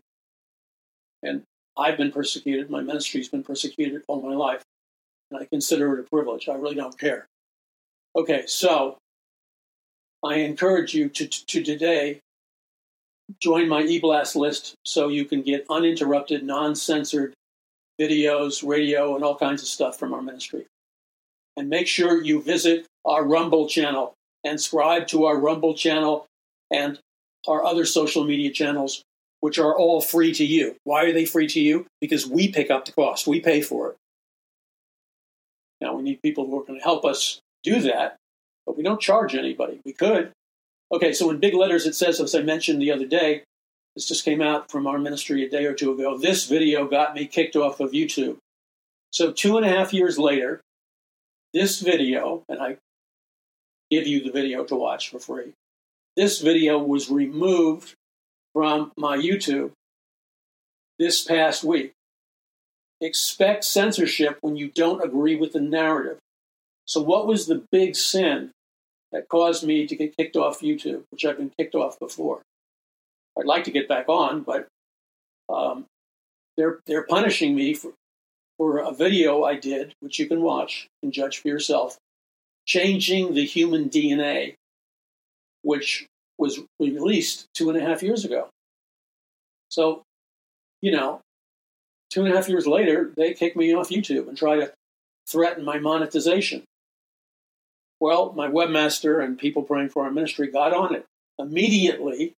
[1.22, 1.42] And
[1.76, 4.62] I've been persecuted, my ministry's been persecuted all my life,
[5.30, 6.48] and I consider it a privilege.
[6.48, 7.26] I really don't care.
[8.16, 8.98] Okay, so
[10.24, 12.20] I encourage you to, to today
[13.38, 17.34] join my eBlast list so you can get uninterrupted, non censored
[18.00, 20.66] videos, radio, and all kinds of stuff from our ministry.
[21.56, 26.26] And make sure you visit our Rumble channel and subscribe to our Rumble channel
[26.70, 26.98] and
[27.46, 29.02] our other social media channels,
[29.40, 30.76] which are all free to you.
[30.84, 31.86] Why are they free to you?
[32.00, 33.96] Because we pick up the cost, we pay for it.
[35.80, 38.16] Now, we need people who are going to help us do that,
[38.66, 39.80] but we don't charge anybody.
[39.84, 40.32] We could.
[40.92, 43.44] Okay, so in big letters it says, as I mentioned the other day,
[43.94, 46.18] this just came out from our ministry a day or two ago.
[46.18, 48.36] This video got me kicked off of YouTube.
[49.10, 50.60] So, two and a half years later,
[51.52, 52.76] this video, and I
[53.90, 55.52] give you the video to watch for free,
[56.16, 57.94] this video was removed
[58.52, 59.72] from my YouTube
[60.98, 61.92] this past week.
[63.00, 66.18] Expect censorship when you don't agree with the narrative.
[66.84, 68.50] So, what was the big sin
[69.12, 72.42] that caused me to get kicked off YouTube, which I've been kicked off before?
[73.38, 74.66] I'd like to get back on, but
[75.48, 75.86] um,
[76.56, 77.92] they're they're punishing me for
[78.58, 81.96] for a video I did, which you can watch and judge for yourself,
[82.66, 84.56] changing the human DNA
[85.62, 86.06] which
[86.40, 88.48] was released two and a half years ago.
[89.68, 90.02] So,
[90.80, 91.20] you know,
[92.10, 94.72] two and a half years later, they kick me off YouTube and try to
[95.28, 96.64] threaten my monetization.
[98.00, 101.04] Well, my webmaster and people praying for our ministry got on it.
[101.38, 102.32] Immediately,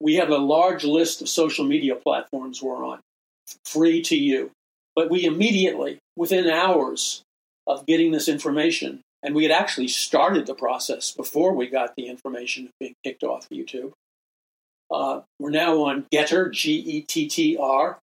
[0.00, 2.98] we have a large list of social media platforms we're on,
[3.64, 4.50] free to you.
[4.96, 7.22] But we immediately, within hours
[7.66, 12.06] of getting this information, and we had actually started the process before we got the
[12.06, 13.92] information of being kicked off YouTube.
[14.90, 17.98] Uh, we're now on Gettr, G E T T R.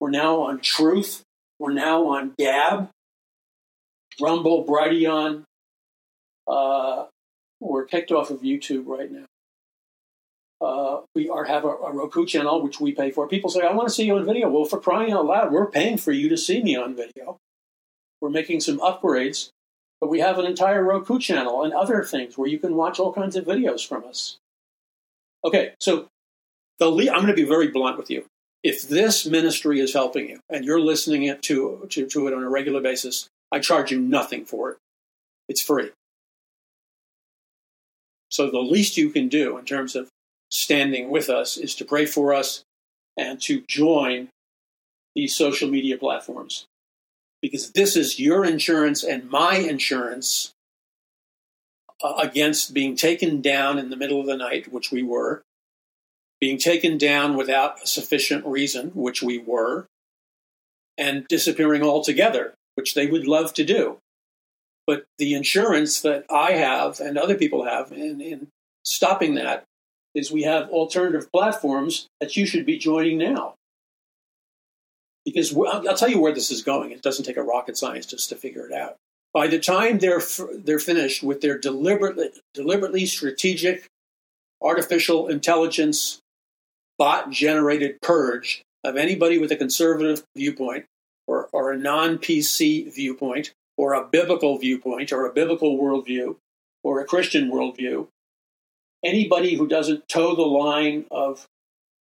[0.00, 1.22] We're now on Truth.
[1.58, 2.90] We're now on Gab,
[4.20, 5.44] Rumble, Brighteon.
[6.46, 7.04] Uh,
[7.60, 9.24] we're kicked off of YouTube right now.
[10.60, 13.28] Uh, we are have a, a, Roku channel which we pay for.
[13.28, 15.70] People say, "I want to see you on video." Well, for crying out loud, we're
[15.70, 17.38] paying for you to see me on video.
[18.20, 19.50] We're making some upgrades
[20.04, 23.10] but we have an entire Roku channel and other things where you can watch all
[23.10, 24.36] kinds of videos from us.
[25.42, 26.08] Okay, so
[26.78, 28.26] the le- I'm going to be very blunt with you.
[28.62, 32.42] If this ministry is helping you and you're listening it to, to, to it on
[32.42, 34.76] a regular basis, I charge you nothing for it.
[35.48, 35.90] It's free.
[38.28, 40.10] So the least you can do in terms of
[40.50, 42.62] standing with us is to pray for us
[43.16, 44.28] and to join
[45.14, 46.66] these social media platforms.
[47.44, 50.54] Because this is your insurance and my insurance
[52.02, 55.42] uh, against being taken down in the middle of the night, which we were,
[56.40, 59.84] being taken down without a sufficient reason, which we were,
[60.96, 63.98] and disappearing altogether, which they would love to do.
[64.86, 68.48] But the insurance that I have and other people have in, in
[68.86, 69.64] stopping that
[70.14, 73.56] is we have alternative platforms that you should be joining now.
[75.24, 76.90] Because I'll tell you where this is going.
[76.90, 78.96] It doesn't take a rocket scientist to figure it out.
[79.32, 83.86] By the time they're they're finished with their deliberately deliberately strategic
[84.62, 86.20] artificial intelligence
[86.98, 90.84] bot generated purge of anybody with a conservative viewpoint
[91.26, 96.36] or, or a non PC viewpoint or a biblical viewpoint or a biblical worldview
[96.82, 98.06] or a Christian worldview,
[99.04, 101.46] anybody who doesn't toe the line of,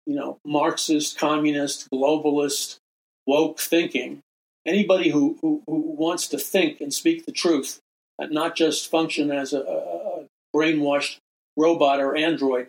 [0.06, 2.78] you know, Marxist, communist, globalist,
[3.26, 4.20] woke thinking,
[4.66, 7.78] anybody who, who, who wants to think and speak the truth
[8.18, 11.18] and not just function as a, a brainwashed
[11.56, 12.68] robot or android,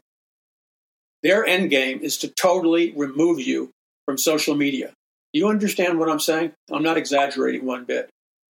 [1.22, 3.72] their end game is to totally remove you
[4.06, 4.88] from social media.
[5.34, 6.52] Do you understand what I'm saying?
[6.72, 8.10] I'm not exaggerating one bit.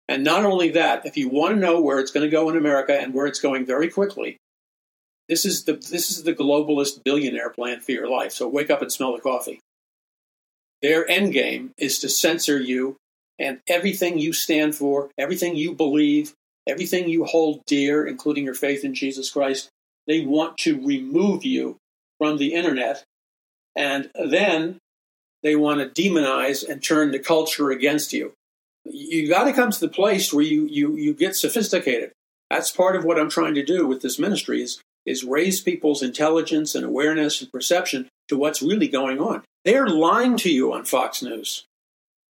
[0.09, 2.57] And not only that, if you want to know where it's going to go in
[2.57, 4.37] America and where it's going very quickly,
[5.29, 8.33] this is the this is the globalist billionaire plan for your life.
[8.33, 9.61] So wake up and smell the coffee.
[10.83, 12.97] Their end game is to censor you
[13.39, 16.33] and everything you stand for, everything you believe,
[16.67, 19.69] everything you hold dear, including your faith in Jesus Christ.
[20.05, 21.77] They want to remove you
[22.19, 23.03] from the internet,
[23.75, 24.77] and then
[25.41, 28.33] they want to demonize and turn the culture against you
[28.85, 32.11] you got to come to the place where you, you, you get sophisticated.
[32.49, 36.01] That's part of what I'm trying to do with this ministry is, is raise people's
[36.01, 39.43] intelligence and awareness and perception to what's really going on.
[39.65, 41.65] They're lying to you on Fox News.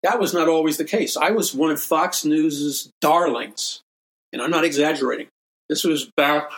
[0.03, 1.17] That was not always the case.
[1.17, 3.81] I was one of Fox News's darlings,
[4.33, 5.29] and I'm not exaggerating.
[5.69, 6.51] This was back.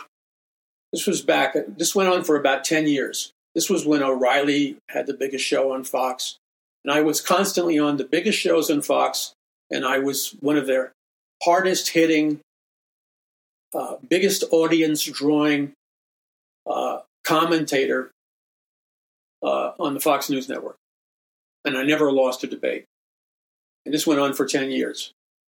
[0.91, 1.55] This was back.
[1.67, 3.31] This went on for about ten years.
[3.53, 6.37] This was when O'Reilly had the biggest show on Fox,
[6.83, 9.33] and I was constantly on the biggest shows on Fox
[9.73, 10.93] and I was one of their
[11.43, 12.39] hardest hitting,
[13.73, 15.73] uh, biggest audience drawing
[17.23, 18.11] commentator
[19.43, 20.77] uh, on the Fox News Network.
[21.65, 22.85] And I never lost a debate.
[23.85, 25.11] And this went on for 10 years.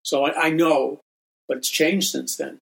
[0.04, 1.00] So I, I know,
[1.48, 2.60] but it's changed since then.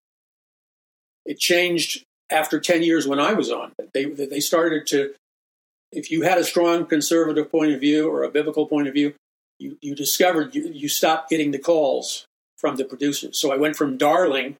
[1.25, 3.73] It changed after 10 years when I was on.
[3.93, 5.13] They, they started to,
[5.91, 9.13] if you had a strong conservative point of view or a biblical point of view,
[9.59, 12.25] you, you discovered you, you stopped getting the calls
[12.57, 13.39] from the producers.
[13.39, 14.57] So I went from darling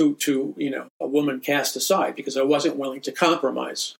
[0.00, 3.96] to, to you know a woman cast aside because I wasn't willing to compromise.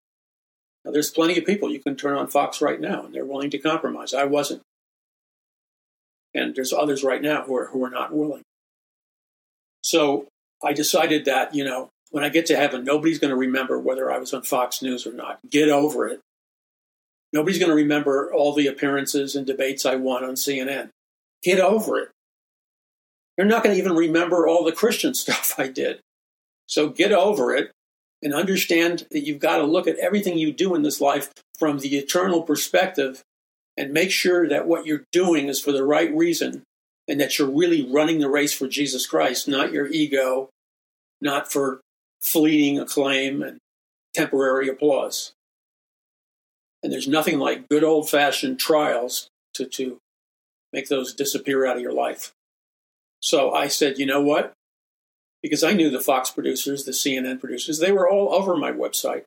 [0.82, 3.50] Now, there's plenty of people you can turn on Fox right now, and they're willing
[3.50, 4.14] to compromise.
[4.14, 4.62] I wasn't,
[6.34, 8.42] and there's others right now who are who are not willing.
[9.82, 10.26] So
[10.64, 14.10] I decided that you know when I get to heaven, nobody's going to remember whether
[14.10, 15.38] I was on Fox News or not.
[15.50, 16.20] Get over it.
[17.30, 20.88] Nobody's going to remember all the appearances and debates I won on CNN.
[21.42, 22.08] Get over it.
[23.36, 26.00] You're not going to even remember all the Christian stuff I did.
[26.66, 27.72] So get over it
[28.22, 31.78] and understand that you've got to look at everything you do in this life from
[31.78, 33.22] the eternal perspective
[33.76, 36.62] and make sure that what you're doing is for the right reason
[37.08, 40.50] and that you're really running the race for Jesus Christ, not your ego,
[41.20, 41.80] not for
[42.20, 43.58] fleeting acclaim and
[44.14, 45.32] temporary applause.
[46.82, 49.98] And there's nothing like good old fashioned trials to, to
[50.72, 52.32] make those disappear out of your life.
[53.20, 54.52] So I said, you know what?
[55.42, 59.24] Because I knew the Fox producers, the CNN producers, they were all over my website.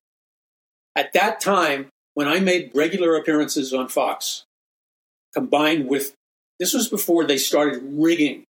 [0.96, 4.44] At that time, when I made regular appearances on Fox,
[5.34, 6.14] combined with
[6.60, 8.46] this was before they started rigging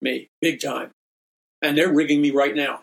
[0.00, 0.90] me big time.
[1.62, 2.80] And they're rigging me right now.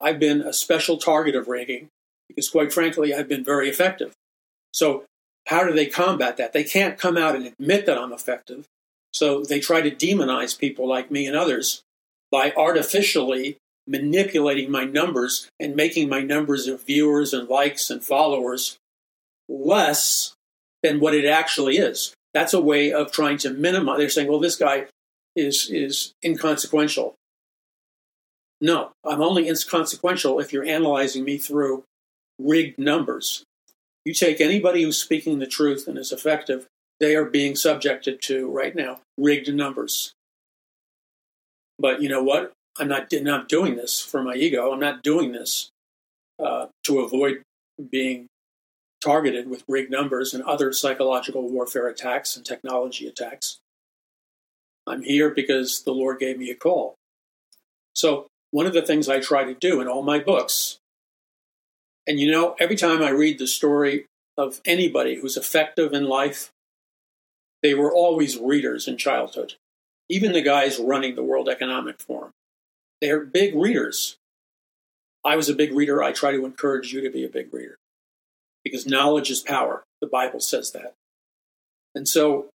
[0.00, 1.88] I've been a special target of rigging
[2.28, 4.12] because, quite frankly, I've been very effective.
[4.72, 5.04] So,
[5.46, 6.52] how do they combat that?
[6.52, 8.66] They can't come out and admit that I'm effective.
[9.12, 11.82] So, they try to demonize people like me and others
[12.30, 18.78] by artificially manipulating my numbers and making my numbers of viewers and likes and followers
[19.48, 20.34] less
[20.82, 22.14] than what it actually is.
[22.32, 23.98] That's a way of trying to minimize.
[23.98, 24.86] They're saying, well, this guy
[25.34, 27.14] is, is inconsequential.
[28.60, 31.82] No, I'm only inconsequential if you're analyzing me through
[32.38, 33.42] rigged numbers.
[34.04, 36.66] You take anybody who's speaking the truth and is effective,
[37.00, 40.12] they are being subjected to right now rigged numbers.
[41.78, 42.52] But you know what?
[42.78, 44.70] I'm not, not doing this for my ego.
[44.70, 45.70] I'm not doing this
[46.38, 47.42] uh, to avoid
[47.90, 48.26] being
[49.02, 53.58] targeted with rigged numbers and other psychological warfare attacks and technology attacks.
[54.86, 56.94] I'm here because the Lord gave me a call.
[57.94, 60.78] So, one of the things I try to do in all my books,
[62.06, 66.50] and you know, every time I read the story of anybody who's effective in life,
[67.62, 69.54] they were always readers in childhood.
[70.08, 72.32] Even the guys running the World Economic Forum,
[73.00, 74.16] they're big readers.
[75.24, 76.02] I was a big reader.
[76.02, 77.76] I try to encourage you to be a big reader
[78.64, 79.84] because knowledge is power.
[80.00, 80.94] The Bible says that.
[81.94, 82.48] And so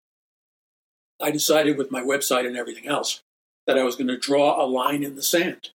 [1.22, 3.22] I decided with my website and everything else
[3.68, 5.70] that I was going to draw a line in the sand.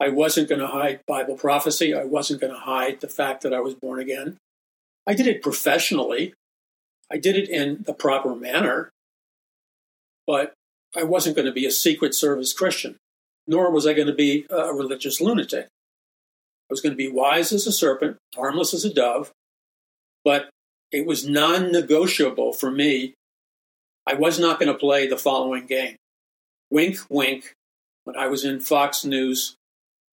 [0.00, 1.92] I wasn't going to hide Bible prophecy.
[1.92, 4.38] I wasn't going to hide the fact that I was born again.
[5.06, 6.34] I did it professionally.
[7.10, 8.90] I did it in the proper manner.
[10.26, 10.52] But
[10.96, 12.96] I wasn't going to be a secret service Christian,
[13.46, 15.66] nor was I going to be a religious lunatic.
[15.66, 19.32] I was going to be wise as a serpent, harmless as a dove,
[20.24, 20.50] but
[20.92, 23.14] it was non negotiable for me.
[24.06, 25.96] I was not going to play the following game.
[26.70, 27.54] Wink, wink.
[28.04, 29.54] When I was in Fox News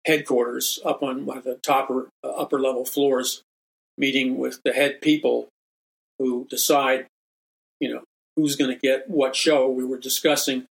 [0.04, 3.42] headquarters up on one of the top uh, upper level floors,
[3.96, 5.48] meeting with the head people
[6.18, 7.06] who decide,
[7.80, 8.02] you know,
[8.36, 9.68] who's going to get what show.
[9.68, 10.66] We were discussing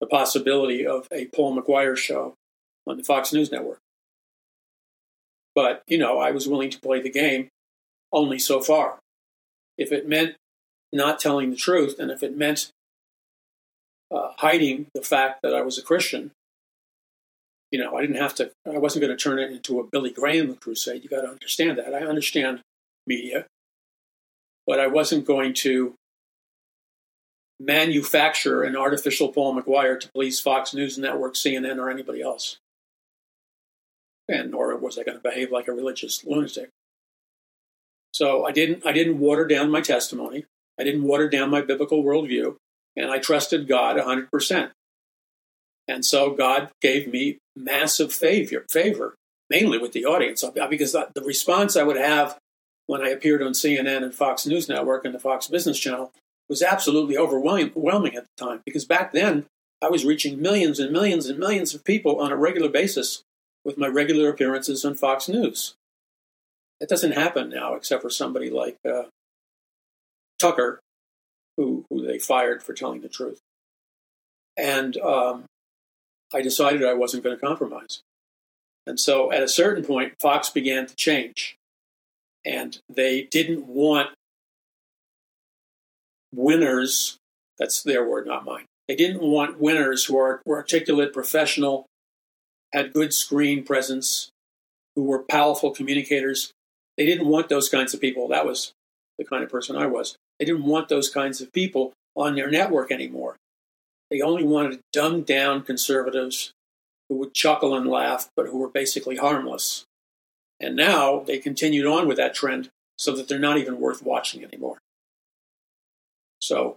[0.00, 2.34] the possibility of a Paul McGuire show
[2.86, 3.78] on the Fox News network.
[5.54, 7.48] But, you know, I was willing to play the game
[8.12, 9.00] only so far.
[9.76, 10.36] If it meant
[10.92, 12.70] not telling the truth, and if it meant
[14.14, 16.30] uh, hiding the fact that I was a Christian,
[17.70, 20.10] you know, I didn't have to, I wasn't going to turn it into a Billy
[20.10, 21.02] Graham crusade.
[21.02, 21.94] You got to understand that.
[21.94, 22.60] I understand
[23.06, 23.46] media,
[24.68, 25.94] but I wasn't going to
[27.58, 32.58] manufacture an artificial Paul McGuire to please Fox News Network, CNN, or anybody else.
[34.28, 36.68] And nor was I going to behave like a religious lunatic.
[38.12, 40.44] So I didn't I didn't water down my testimony.
[40.78, 42.56] I didn't water down my biblical worldview,
[42.94, 44.70] and I trusted God 100%.
[45.88, 49.14] And so God gave me massive favor, favor
[49.48, 52.38] mainly with the audience, because the response I would have
[52.88, 56.10] when I appeared on CNN and Fox News Network and the Fox Business Channel
[56.48, 58.62] was absolutely overwhelming at the time.
[58.64, 59.44] Because back then,
[59.82, 63.22] I was reaching millions and millions and millions of people on a regular basis
[63.62, 65.74] with my regular appearances on Fox News.
[66.80, 69.02] That doesn't happen now, except for somebody like uh,
[70.38, 70.80] Tucker,
[71.58, 73.40] who, who they fired for telling the truth.
[74.56, 75.44] And um,
[76.32, 78.00] I decided I wasn't going to compromise.
[78.86, 81.57] And so at a certain point, Fox began to change.
[82.44, 84.10] And they didn't want
[86.34, 87.16] winners,
[87.58, 88.64] that's their word, not mine.
[88.86, 91.86] They didn't want winners who are, were articulate, professional,
[92.72, 94.30] had good screen presence,
[94.96, 96.52] who were powerful communicators.
[96.96, 98.28] They didn't want those kinds of people.
[98.28, 98.72] That was
[99.18, 100.16] the kind of person I was.
[100.38, 103.36] They didn't want those kinds of people on their network anymore.
[104.10, 106.52] They only wanted dumbed down conservatives
[107.08, 109.84] who would chuckle and laugh, but who were basically harmless.
[110.60, 114.42] And now they continued on with that trend so that they're not even worth watching
[114.42, 114.78] anymore.
[116.40, 116.76] So,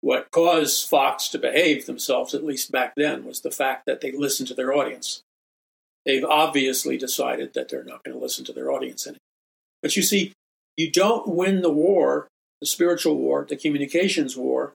[0.00, 4.12] what caused Fox to behave themselves, at least back then, was the fact that they
[4.12, 5.22] listened to their audience
[6.04, 9.18] they've obviously decided that they're not going to listen to their audience anymore.
[9.82, 10.32] But you see,
[10.76, 12.28] you don't win the war,
[12.60, 14.74] the spiritual war, the communications war.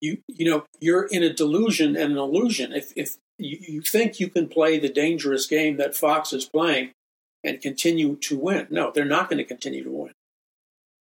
[0.00, 2.72] You you know you're in a delusion and an illusion.
[2.72, 6.90] If if you, you think you can play the dangerous game that Fox is playing
[7.44, 10.12] and continue to win, no, they're not going to continue to win.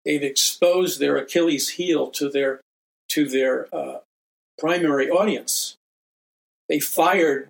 [0.06, 2.62] They've exposed their Achilles heel to their
[3.10, 4.00] to their uh,
[4.58, 5.76] primary audience.
[6.70, 7.50] They fired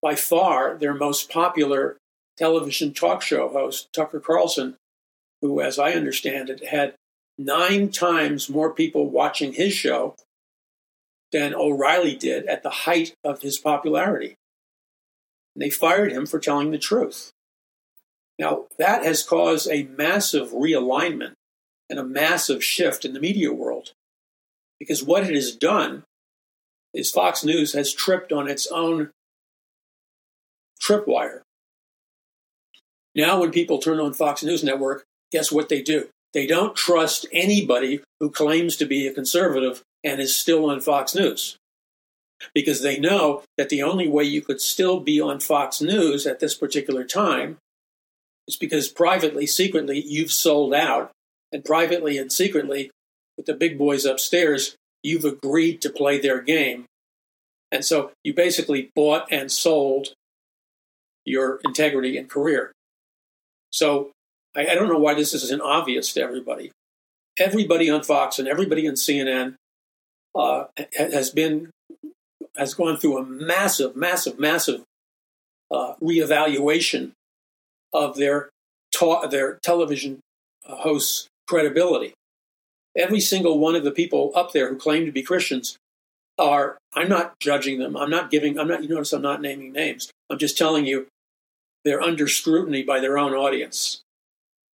[0.00, 1.98] by far their most popular
[2.38, 4.76] television talk show host, Tucker Carlson,
[5.42, 6.94] who, as I understand it, had
[7.36, 10.14] nine times more people watching his show
[11.32, 14.36] than O'Reilly did at the height of his popularity.
[15.54, 17.30] And they fired him for telling the truth.
[18.38, 21.34] Now, that has caused a massive realignment
[21.88, 23.92] and a massive shift in the media world.
[24.78, 26.04] Because what it has done
[26.94, 29.10] is Fox News has tripped on its own
[30.82, 31.40] tripwire.
[33.14, 36.08] Now, when people turn on Fox News Network, guess what they do?
[36.32, 41.14] They don't trust anybody who claims to be a conservative and is still on Fox
[41.14, 41.56] News.
[42.54, 46.40] Because they know that the only way you could still be on Fox News at
[46.40, 47.58] this particular time
[48.48, 51.10] is because privately, secretly, you've sold out.
[51.52, 52.90] And privately and secretly,
[53.36, 56.86] with the big boys upstairs, you've agreed to play their game.
[57.72, 60.14] And so you basically bought and sold
[61.24, 62.72] your integrity and career.
[63.70, 64.10] So
[64.56, 66.72] I, I don't know why this isn't obvious to everybody.
[67.38, 69.54] Everybody on Fox and everybody on CNN
[70.34, 70.64] uh,
[70.96, 71.70] has been
[72.56, 74.82] has gone through a massive, massive, massive
[75.70, 77.12] uh, reevaluation
[77.92, 78.50] of their
[78.94, 80.20] ta- their television
[80.66, 82.12] uh, hosts' credibility.
[82.96, 85.76] Every single one of the people up there who claim to be Christians
[86.38, 86.78] are.
[86.94, 87.96] I'm not judging them.
[87.96, 88.58] I'm not giving.
[88.58, 88.82] I'm not.
[88.82, 90.10] You notice I'm not naming names.
[90.28, 91.06] I'm just telling you
[91.84, 94.00] they're under scrutiny by their own audience.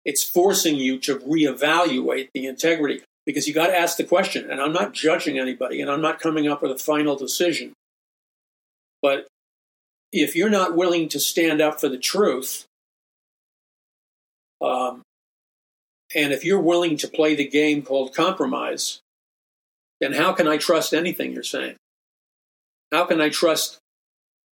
[0.05, 4.51] It's forcing you to reevaluate the integrity because you got to ask the question.
[4.51, 7.73] And I'm not judging anybody, and I'm not coming up with a final decision.
[9.03, 9.27] But
[10.13, 12.65] if you're not willing to stand up for the truth,
[14.63, 15.03] um,
[16.15, 19.01] and if you're willing to play the game called compromise,
[20.01, 21.77] then how can I trust anything you're saying?
[22.93, 23.79] How can I trust?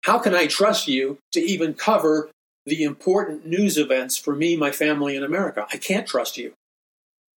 [0.05, 2.31] How can I trust you to even cover
[2.66, 5.66] the important news events for me, my family, in America?
[5.73, 6.55] I can't trust you.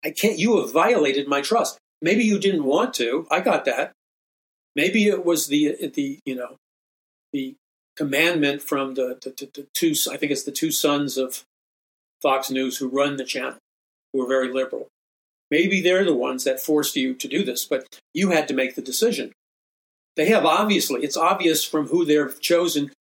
[0.06, 0.38] I can't.
[0.38, 1.78] You have violated my trust.
[2.01, 3.26] Maybe you didn't want to.
[3.32, 3.91] I got that.
[4.76, 6.58] Maybe it was the the you know
[7.34, 7.56] the
[7.97, 9.95] commandment from the, the, the, the two.
[10.12, 11.43] I think it's the two sons of
[12.22, 13.58] Fox News who run the channel,
[14.14, 14.88] who are very liberal.
[15.49, 18.76] Maybe they're the ones that forced you to do this, but you had to make
[18.76, 19.32] the decision.
[20.16, 22.91] They have obviously, it's obvious from who they've chosen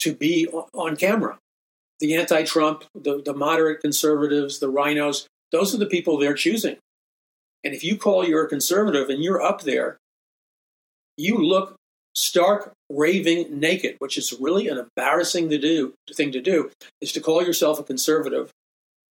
[0.00, 1.38] to be on camera.
[2.00, 6.76] The anti Trump, the, the moderate conservatives, the RINOs, those are the people they're choosing.
[7.64, 9.98] And if you call you're a conservative and you're up there,
[11.16, 11.76] you look
[12.14, 17.20] stark raving naked, which is really an embarrassing to do, thing to do, is to
[17.20, 18.50] call yourself a conservative,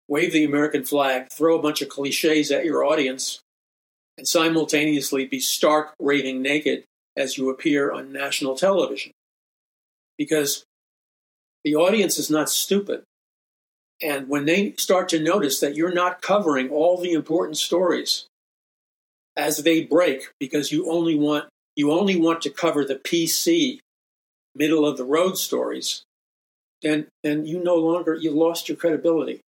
[0.07, 3.39] wave the American flag, throw a bunch of cliches at your audience,
[4.17, 6.83] and simultaneously be stark raving naked
[7.15, 9.11] as you appear on national television.
[10.17, 10.63] Because
[11.63, 13.03] the audience is not stupid.
[14.01, 18.27] And when they start to notice that you're not covering all the important stories
[19.35, 23.79] as they break because you only want you only want to cover the PC
[24.55, 26.03] middle of the road stories,
[26.81, 29.41] then then you no longer you lost your credibility.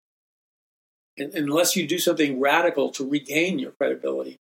[1.17, 4.37] And unless you do something radical to regain your credibility,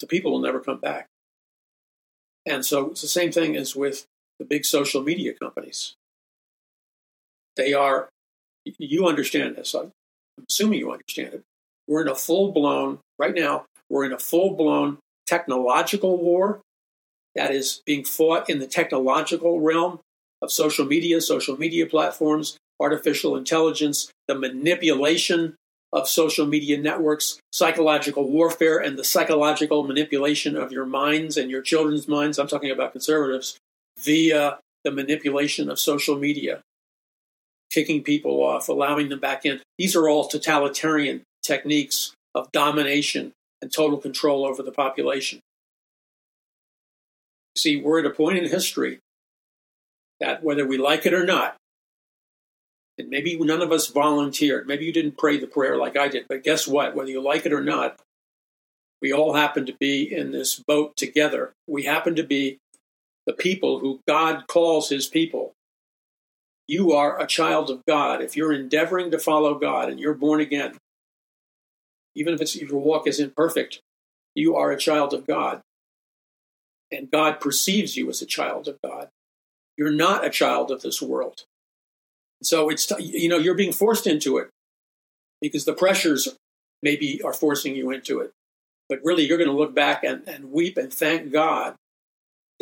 [0.00, 1.06] the people will never come back.
[2.44, 4.06] And so it's the same thing as with
[4.38, 5.94] the big social media companies.
[7.56, 8.08] They are
[8.64, 9.74] you understand this.
[9.74, 9.92] I'm
[10.48, 11.42] assuming you understand it.
[11.88, 16.60] We're in a full blown, right now, we're in a full blown technological war
[17.34, 20.00] that is being fought in the technological realm
[20.40, 25.54] of social media, social media platforms, artificial intelligence, the manipulation
[25.92, 31.62] of social media networks, psychological warfare, and the psychological manipulation of your minds and your
[31.62, 32.38] children's minds.
[32.38, 33.58] I'm talking about conservatives
[33.98, 36.62] via the manipulation of social media
[37.72, 39.60] kicking people off, allowing them back in.
[39.78, 45.40] These are all totalitarian techniques of domination and total control over the population.
[47.56, 48.98] See, we're at a point in history
[50.20, 51.56] that whether we like it or not,
[52.98, 56.26] and maybe none of us volunteered, maybe you didn't pray the prayer like I did,
[56.28, 56.94] but guess what?
[56.94, 57.98] Whether you like it or not,
[59.00, 61.52] we all happen to be in this boat together.
[61.66, 62.58] We happen to be
[63.26, 65.52] the people who God calls his people
[66.68, 68.22] you are a child of God.
[68.22, 70.76] If you're endeavoring to follow God and you're born again,
[72.14, 73.80] even if, if your walk isn't perfect,
[74.34, 75.60] you are a child of God.
[76.90, 79.08] And God perceives you as a child of God.
[79.76, 81.44] You're not a child of this world.
[82.42, 84.48] So it's, you know, you're being forced into it
[85.40, 86.28] because the pressures
[86.82, 88.32] maybe are forcing you into it.
[88.88, 91.76] But really, you're going to look back and, and weep and thank God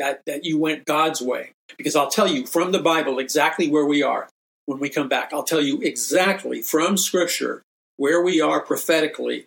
[0.01, 1.53] that, that you went God's way.
[1.79, 4.29] Because I'll tell you from the Bible exactly where we are
[4.67, 5.33] when we come back.
[5.33, 7.63] I'll tell you exactly from Scripture
[7.97, 9.45] where we are prophetically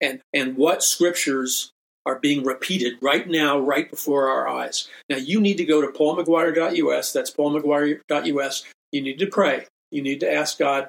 [0.00, 1.70] and, and what scriptures
[2.04, 4.88] are being repeated right now, right before our eyes.
[5.08, 7.12] Now, you need to go to paulmcguire.us.
[7.12, 8.64] That's paulmcguire.us.
[8.90, 9.66] You need to pray.
[9.92, 10.88] You need to ask God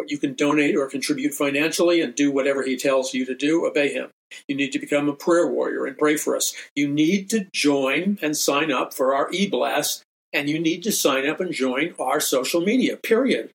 [0.00, 3.66] what you can donate or contribute financially and do whatever He tells you to do.
[3.66, 4.08] Obey Him.
[4.48, 6.54] You need to become a prayer warrior and pray for us.
[6.74, 10.92] You need to join and sign up for our e blast, and you need to
[10.92, 13.50] sign up and join our social media, period.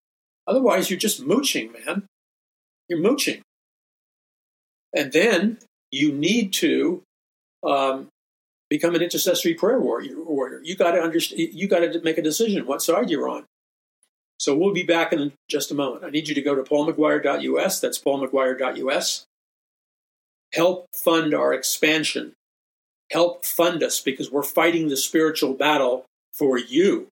[0.46, 2.06] Otherwise, you're just mooching, man.
[2.88, 3.42] You're mooching.
[4.96, 5.58] And then
[5.92, 7.02] you need to
[7.66, 8.10] um,
[8.70, 10.62] become an intercessory prayer warrior.
[10.64, 11.42] You got to understand.
[11.54, 13.46] You got to make a decision what side you're on.
[14.38, 16.04] So we'll be back in just a moment.
[16.04, 17.80] I need you to go to paulmcguire.us.
[17.80, 19.26] That's paulmcguire.us
[20.56, 22.34] help fund our expansion.
[23.12, 27.08] Help fund us because we're fighting the spiritual battle for you.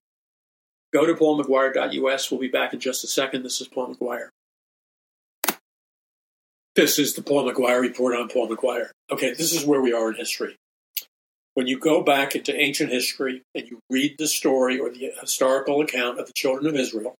[0.92, 2.30] Go to paulmcguire.us.
[2.30, 3.42] We'll be back in just a second.
[3.42, 4.28] This is Paul McGuire.
[6.74, 8.90] This is the Paul McGuire report on Paul McGuire.
[9.10, 10.56] Okay, this is where we are in history.
[11.54, 15.80] When you go back into ancient history and you read the story or the historical
[15.80, 17.14] account of the children of Israel,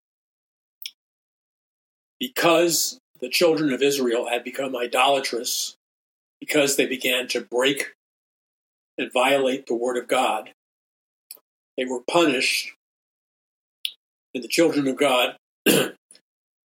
[2.18, 5.76] because the children of Israel had become idolatrous,
[6.41, 7.93] because they began to break
[8.99, 10.51] and violate the word of God,
[11.76, 12.72] they were punished,
[14.35, 15.37] and the children of God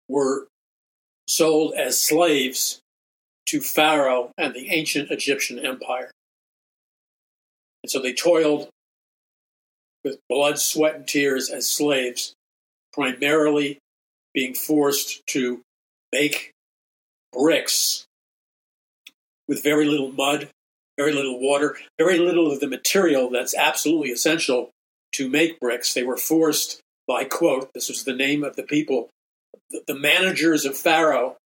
[0.09, 0.47] were
[1.27, 2.81] sold as slaves
[3.47, 6.11] to Pharaoh and the ancient Egyptian empire.
[7.89, 8.69] And so they toiled
[10.03, 12.35] with blood, sweat, and tears as slaves,
[12.93, 13.79] primarily
[14.31, 15.61] being forced to
[16.13, 16.51] make
[17.33, 18.05] bricks
[19.47, 20.51] with very little mud,
[20.99, 24.69] very little water, very little of the material that's absolutely essential
[25.13, 25.91] to make bricks.
[25.91, 29.09] They were forced by, quote, this was the name of the people,
[29.87, 31.37] the managers of Pharaoh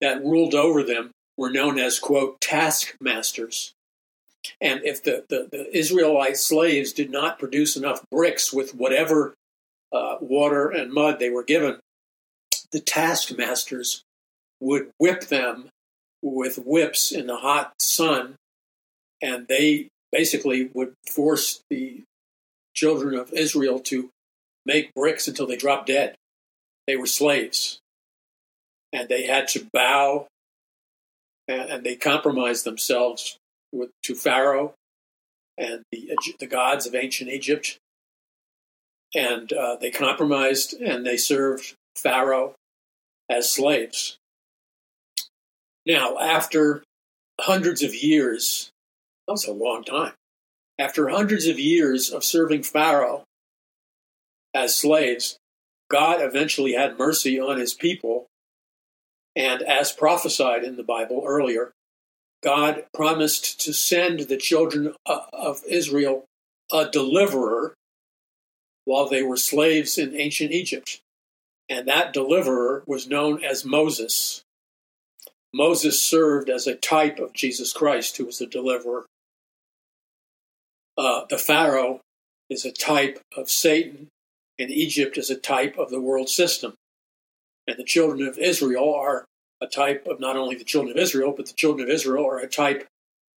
[0.00, 3.72] that ruled over them were known as, quote, taskmasters.
[4.60, 9.34] And if the, the, the Israelite slaves did not produce enough bricks with whatever
[9.92, 11.78] uh, water and mud they were given,
[12.72, 14.02] the taskmasters
[14.60, 15.68] would whip them
[16.22, 18.36] with whips in the hot sun,
[19.22, 22.02] and they basically would force the
[22.74, 24.10] children of Israel to
[24.66, 26.14] make bricks until they dropped dead.
[26.86, 27.78] They were slaves.
[28.92, 30.28] And they had to bow
[31.48, 33.36] and, they compromised themselves
[33.74, 34.74] with, to Pharaoh
[35.58, 37.78] and the, the gods of ancient Egypt.
[39.14, 42.54] And uh, they compromised and they served Pharaoh
[43.30, 44.16] as slaves.
[45.86, 46.82] Now, after
[47.40, 48.70] hundreds of years,
[49.26, 50.14] that was a long time.
[50.78, 53.24] After hundreds of years of serving Pharaoh
[54.54, 55.36] as slaves,
[55.90, 58.26] God eventually had mercy on his people.
[59.36, 61.72] And as prophesied in the Bible earlier,
[62.44, 66.26] God promised to send the children of Israel
[66.70, 67.74] a deliverer
[68.84, 71.00] while they were slaves in ancient Egypt.
[71.70, 74.42] And that deliverer was known as Moses.
[75.54, 79.06] Moses served as a type of Jesus Christ, who was the deliverer.
[80.98, 82.00] Uh, the Pharaoh
[82.50, 84.08] is a type of Satan,
[84.58, 86.74] and Egypt is a type of the world system.
[87.66, 89.24] And the children of Israel are
[89.60, 92.38] a type of not only the children of Israel, but the children of Israel are
[92.38, 92.86] a type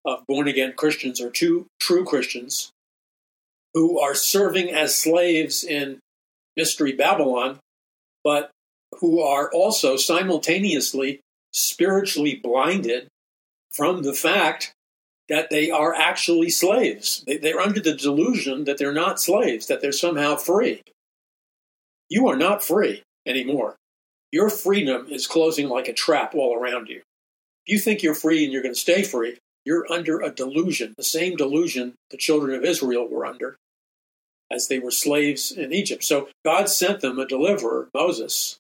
[0.06, 2.72] of born again Christians or two true Christians
[3.74, 6.00] who are serving as slaves in
[6.56, 7.60] Mystery Babylon,
[8.24, 8.50] but
[9.00, 11.20] who are also simultaneously
[11.54, 13.08] spiritually blinded
[13.72, 14.74] from the fact
[15.30, 17.24] that they are actually slaves.
[17.28, 20.82] They, are under the delusion that they're not slaves, that they're somehow free.
[22.10, 23.76] You are not free anymore.
[24.32, 26.98] Your freedom is closing like a trap all around you.
[27.66, 30.94] If you think you're free and you're going to stay free, you're under a delusion,
[30.98, 33.58] the same delusion the children of Israel were under
[34.52, 36.04] as they were slaves in Egypt.
[36.04, 38.58] So God sent them a deliverer, Moses.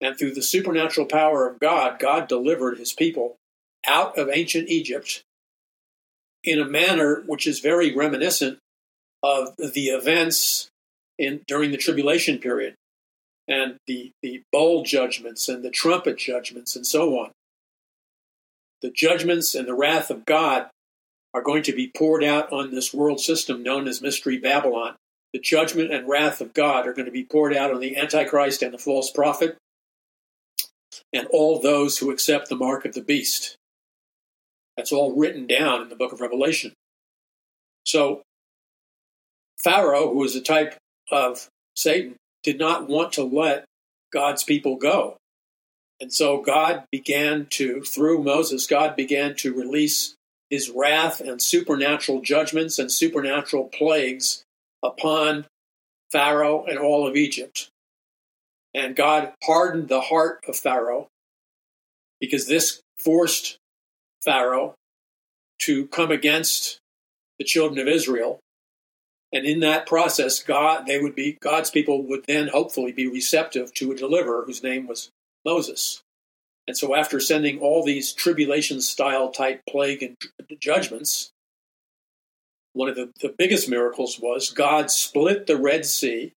[0.00, 3.36] And through the supernatural power of God, God delivered his people
[3.86, 5.22] out of ancient Egypt
[6.42, 8.58] in a manner which is very reminiscent
[9.22, 10.68] of the events
[11.18, 12.74] in during the tribulation period
[13.50, 17.32] and the, the bowl judgments and the trumpet judgments and so on.
[18.80, 20.68] The judgments and the wrath of God
[21.34, 24.94] are going to be poured out on this world system known as Mystery Babylon.
[25.32, 28.62] The judgment and wrath of God are going to be poured out on the Antichrist
[28.62, 29.56] and the false prophet
[31.12, 33.56] and all those who accept the mark of the beast.
[34.76, 36.72] That's all written down in the book of Revelation.
[37.84, 38.22] So,
[39.62, 40.76] Pharaoh, who is a type
[41.10, 43.64] of Satan, did not want to let
[44.12, 45.16] God's people go.
[46.00, 50.14] And so God began to, through Moses, God began to release
[50.48, 54.42] his wrath and supernatural judgments and supernatural plagues
[54.82, 55.46] upon
[56.10, 57.68] Pharaoh and all of Egypt.
[58.74, 61.08] And God hardened the heart of Pharaoh
[62.20, 63.58] because this forced
[64.24, 64.74] Pharaoh
[65.62, 66.78] to come against
[67.38, 68.40] the children of Israel
[69.32, 73.72] and in that process, God, they would be, God's people would then hopefully be receptive
[73.74, 75.10] to a deliverer whose name was
[75.44, 76.02] Moses.
[76.66, 80.16] And so after sending all these tribulation style type plague and
[80.60, 81.30] judgments,
[82.72, 86.32] one of the, the biggest miracles was God split the Red Sea.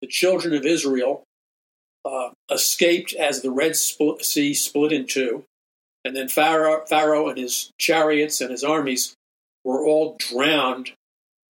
[0.00, 1.24] The children of Israel
[2.04, 5.44] uh, escaped as the Red Sea split in two.
[6.04, 9.14] And then Pharaoh, Pharaoh and his chariots and his armies
[9.64, 10.92] were all drowned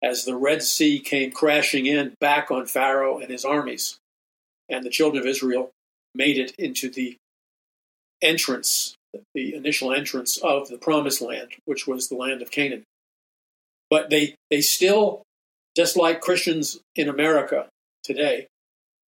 [0.02, 3.98] as the Red Sea came crashing in back on Pharaoh and his armies.
[4.68, 5.70] And the children of Israel
[6.14, 7.16] made it into the
[8.22, 8.94] entrance
[9.34, 12.84] the initial entrance of the promised land, which was the land of Canaan.
[13.90, 15.22] But they, they still,
[15.76, 17.68] just like Christians in America
[18.02, 18.46] today,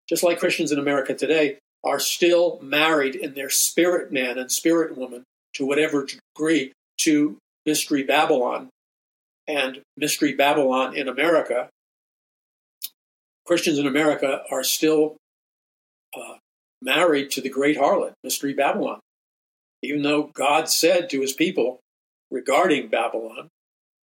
[0.09, 4.97] just like Christians in America today, are still married in their spirit man and spirit
[4.97, 5.25] woman
[5.55, 8.69] to whatever degree to Mystery Babylon
[9.47, 11.69] and Mystery Babylon in America.
[13.47, 15.17] Christians in America are still
[16.17, 16.37] uh,
[16.81, 19.01] married to the great harlot, Mystery Babylon.
[19.83, 21.81] Even though God said to his people
[22.31, 23.49] regarding Babylon,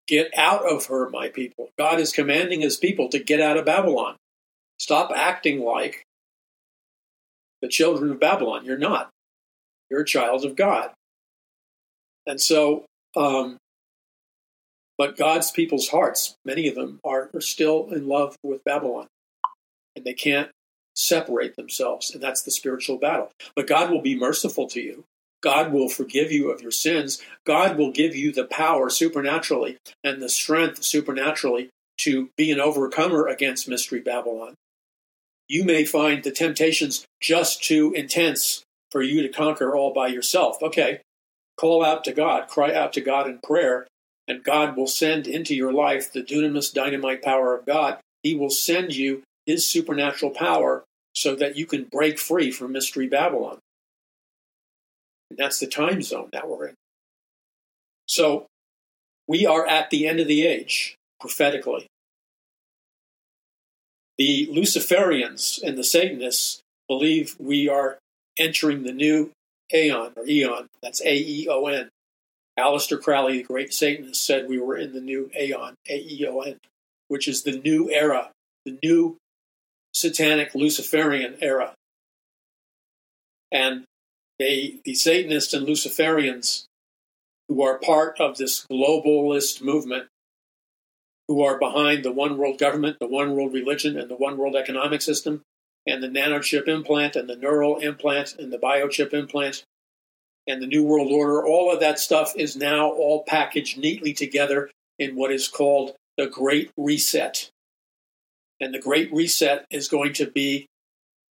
[0.09, 1.69] Get out of her, my people.
[1.77, 4.15] God is commanding his people to get out of Babylon.
[4.79, 6.03] Stop acting like
[7.61, 8.65] the children of Babylon.
[8.65, 9.11] You're not.
[9.87, 10.89] You're a child of God.
[12.25, 12.85] And so,
[13.15, 13.57] um,
[14.99, 19.07] but God's people's hearts, many of them are, are still in love with Babylon.
[19.95, 20.51] And they can't
[20.95, 22.11] separate themselves.
[22.11, 23.31] And that's the spiritual battle.
[23.55, 25.05] But God will be merciful to you.
[25.41, 27.19] God will forgive you of your sins.
[27.47, 31.69] God will give you the power supernaturally and the strength supernaturally
[32.01, 34.53] to be an overcomer against Mystery Babylon
[35.49, 40.61] you may find the temptations just too intense for you to conquer all by yourself.
[40.61, 41.01] Okay,
[41.57, 43.87] call out to God, cry out to God in prayer,
[44.29, 47.97] and God will send into your life the dunamis dynamite power of God.
[48.21, 50.83] He will send you his supernatural power
[51.15, 53.57] so that you can break free from Mystery Babylon.
[55.31, 56.75] And that's the time zone that we're in.
[58.05, 58.45] So
[59.27, 61.87] we are at the end of the age, prophetically.
[64.19, 67.97] The Luciferians and the Satanists believe we are
[68.37, 69.31] entering the new
[69.73, 70.67] aeon or eon.
[70.83, 71.89] That's A E O N.
[72.59, 76.39] Aleister Crowley, the great Satanist, said we were in the new aeon, A E O
[76.41, 76.57] N,
[77.07, 78.31] which is the new era,
[78.65, 79.17] the new
[79.93, 81.73] satanic Luciferian era.
[83.51, 83.85] And
[84.37, 86.65] they, the Satanists and Luciferians,
[87.47, 90.05] who are part of this globalist movement,
[91.27, 94.55] who are behind the one world government, the one world religion, and the one world
[94.55, 95.41] economic system,
[95.85, 99.63] and the nanochip implant, and the neural implant, and the biochip implant,
[100.49, 101.45] and the New World Order.
[101.45, 106.27] All of that stuff is now all packaged neatly together in what is called the
[106.27, 107.49] Great Reset.
[108.59, 110.65] And the Great Reset is going to be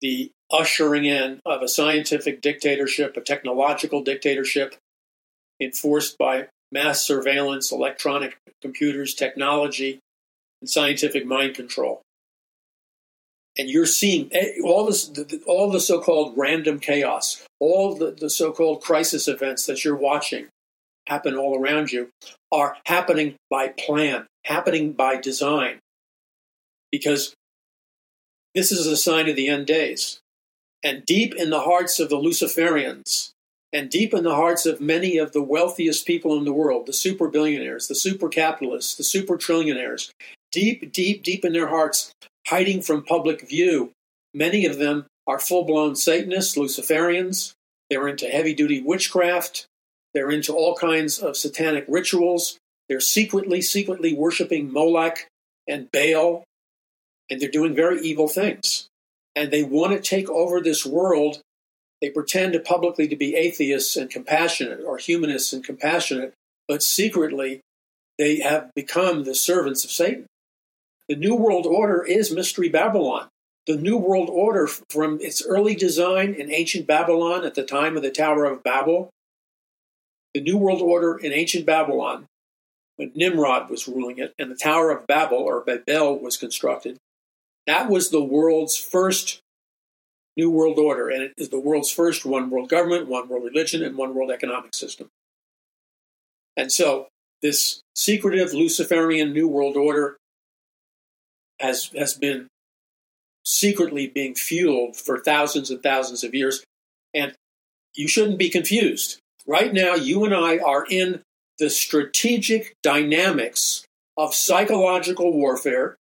[0.01, 4.75] the ushering in of a scientific dictatorship, a technological dictatorship
[5.59, 9.99] enforced by mass surveillance, electronic computers, technology,
[10.61, 12.01] and scientific mind control.
[13.57, 15.11] And you're seeing eh, all this,
[15.47, 20.47] all the so-called random chaos, all the, the so-called crisis events that you're watching
[21.07, 22.09] happen all around you
[22.51, 25.79] are happening by plan, happening by design,
[26.91, 27.33] because
[28.53, 30.19] this is a sign of the end days.
[30.83, 33.31] And deep in the hearts of the Luciferians,
[33.73, 36.93] and deep in the hearts of many of the wealthiest people in the world, the
[36.93, 40.11] super billionaires, the super capitalists, the super trillionaires,
[40.51, 42.13] deep, deep, deep in their hearts,
[42.47, 43.91] hiding from public view.
[44.33, 47.53] Many of them are full blown Satanists, Luciferians.
[47.89, 49.65] They're into heavy duty witchcraft.
[50.13, 52.57] They're into all kinds of satanic rituals.
[52.89, 55.27] They're secretly, secretly worshiping Molech
[55.67, 56.43] and Baal.
[57.29, 58.87] And they're doing very evil things.
[59.35, 61.41] And they want to take over this world
[62.01, 66.33] they pretend publicly to be atheists and compassionate or humanists and compassionate,
[66.67, 67.61] but secretly
[68.17, 70.25] they have become the servants of Satan.
[71.09, 73.29] The New World Order is Mystery Babylon.
[73.65, 78.03] The New World Order, from its early design in ancient Babylon at the time of
[78.03, 79.09] the Tower of Babel,
[80.33, 82.25] the New World Order in ancient Babylon,
[82.97, 86.97] when Nimrod was ruling it and the Tower of Babel or Babel was constructed,
[87.65, 89.39] that was the world's first
[90.35, 93.81] New World Order, and it is the world's first one world government, one world religion,
[93.81, 95.07] and one world economic system.
[96.55, 97.07] And so,
[97.41, 100.17] this secretive Luciferian New World Order
[101.59, 102.47] has, has been
[103.43, 106.63] secretly being fueled for thousands and thousands of years.
[107.13, 107.33] And
[107.95, 109.19] you shouldn't be confused.
[109.45, 111.21] Right now, you and I are in
[111.57, 113.85] the strategic dynamics
[114.17, 115.95] of psychological warfare,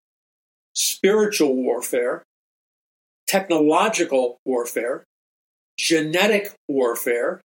[0.74, 2.24] spiritual warfare,
[3.26, 5.04] technological warfare,
[5.78, 7.40] genetic warfare,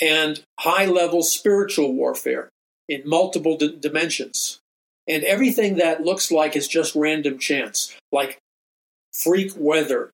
[0.00, 2.48] and high level spiritual warfare
[2.88, 4.60] in multiple d- dimensions.
[5.08, 8.38] And everything that looks like is just random chance, like
[9.12, 10.10] freak weather,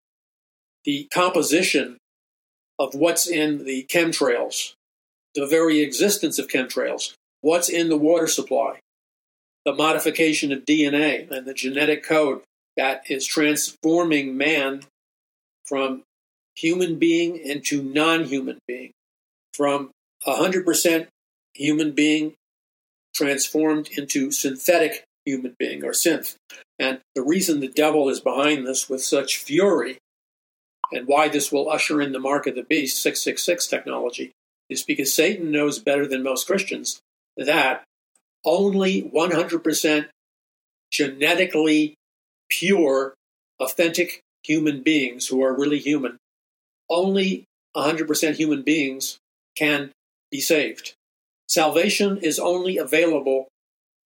[0.84, 1.98] the composition
[2.78, 4.74] of what's in the chemtrails,
[5.34, 8.78] the very existence of chemtrails, what's in the water supply,
[9.64, 12.42] the modification of DNA and the genetic code
[12.76, 14.82] that is transforming man
[15.64, 16.02] from
[16.56, 18.92] human being into non human being.
[19.52, 19.90] from
[20.26, 21.06] a 100%
[21.54, 22.34] human being
[23.14, 26.36] transformed into synthetic human being or synth.
[26.78, 29.98] And the reason the devil is behind this with such fury
[30.92, 34.32] and why this will usher in the mark of the beast, 666 technology,
[34.68, 37.00] is because Satan knows better than most Christians
[37.36, 37.84] that
[38.44, 40.06] only 100%
[40.92, 41.94] genetically
[42.50, 43.14] pure,
[43.60, 46.18] authentic human beings who are really human,
[46.90, 47.44] only
[47.76, 49.18] 100% human beings
[49.56, 49.90] can
[50.30, 50.94] be saved.
[51.54, 53.46] Salvation is only available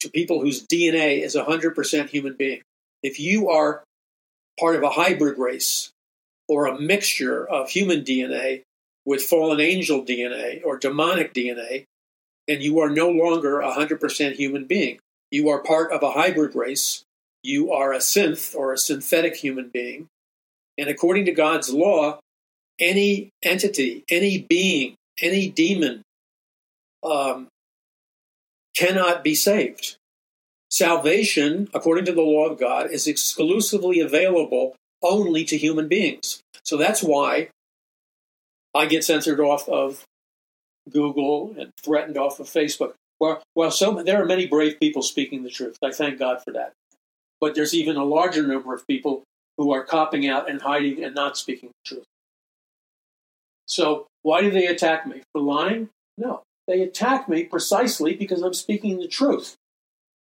[0.01, 2.61] to people whose DNA is 100% human being.
[3.03, 3.85] If you are
[4.61, 5.89] part of a hybrid race
[6.47, 8.65] or a mixture of human DNA
[9.07, 11.85] with fallen angel DNA or demonic DNA,
[12.47, 14.99] then you are no longer 100% human being.
[15.31, 17.03] You are part of a hybrid race.
[17.43, 20.09] You are a synth or a synthetic human being.
[20.77, 22.21] And according to God's law,
[22.79, 26.03] any entity, any being, any demon
[27.11, 27.49] um,
[28.77, 29.97] cannot be saved.
[30.71, 36.41] Salvation, according to the law of God, is exclusively available only to human beings.
[36.63, 37.49] So that's why
[38.75, 40.05] I get censored off of
[40.91, 42.93] Google and threatened off of Facebook.
[43.21, 45.77] Well, well, so there are many brave people speaking the truth.
[45.83, 46.73] I thank God for that.
[47.41, 49.23] But there's even a larger number of people
[49.57, 52.05] who are copping out and hiding and not speaking the truth.
[53.67, 55.89] So why do they attack me for lying?
[56.17, 59.57] No, they attack me precisely because I'm speaking the truth.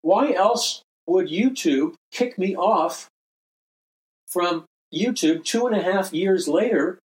[0.01, 3.09] Why else would YouTube kick me off
[4.27, 6.99] from YouTube two and a half years later?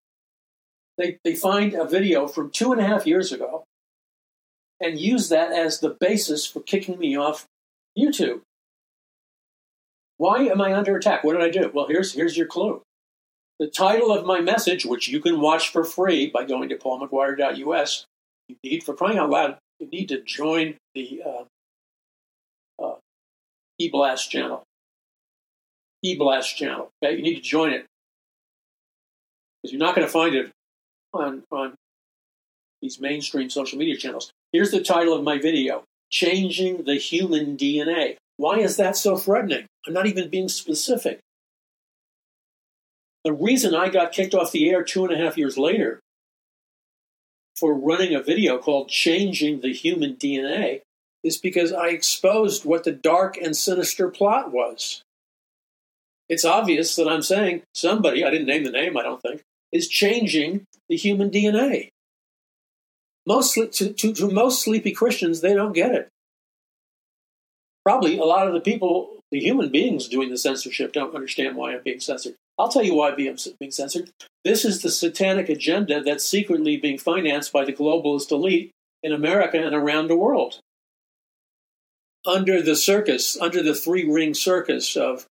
[0.98, 3.64] They, they find a video from two and a half years ago
[4.80, 7.46] and use that as the basis for kicking me off
[7.98, 8.42] YouTube.
[10.18, 11.24] Why am I under attack?
[11.24, 11.72] What did I do?
[11.74, 12.84] Well, here's, here's your clue.
[13.60, 18.06] The title of my message, which you can watch for free by going to paulmcguire.us,
[18.64, 22.96] you need, for crying out loud, you need to join the uh, uh,
[23.82, 24.64] eBlast channel.
[26.06, 26.90] eBlast channel.
[27.04, 27.86] Okay, you need to join it
[29.62, 30.52] because you're not going to find it
[31.14, 31.76] on on
[32.82, 34.32] these mainstream social media channels.
[34.52, 39.66] Here's the title of my video: "Changing the Human DNA." Why is that so threatening?
[39.86, 41.20] I'm not even being specific.
[43.24, 46.00] The reason I got kicked off the air two and a half years later
[47.62, 50.82] for running a video called Changing the Human DNA
[51.24, 55.04] is because I exposed what the dark and sinister plot was.
[56.28, 59.88] It's obvious that I'm saying somebody, I didn't name the name, I don't think, is
[59.88, 61.90] changing the human DNA.
[63.28, 66.10] Mostly, to, to, to most sleepy Christians, they don't get it.
[67.86, 71.74] Probably a lot of the people, the human beings doing the censorship, don't understand why
[71.74, 72.36] I'm being censored.
[72.60, 74.10] I'll tell you why I'm being censored.
[74.44, 78.72] This is the satanic agenda that's secretly being financed by the globalist elite
[79.02, 80.60] in America and around the world
[82.26, 85.26] under the circus, under the three ring circus of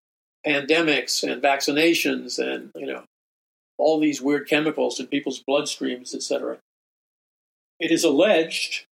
[0.46, 3.04] pandemics and vaccinations and, you know,
[3.78, 6.58] all these weird chemicals in people's bloodstreams, etc.
[7.78, 8.86] It is alleged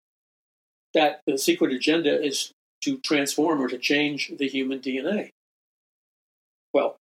[0.94, 2.52] that the secret agenda is
[2.86, 5.30] to transform or to change the human DNA.
[6.74, 6.98] Well,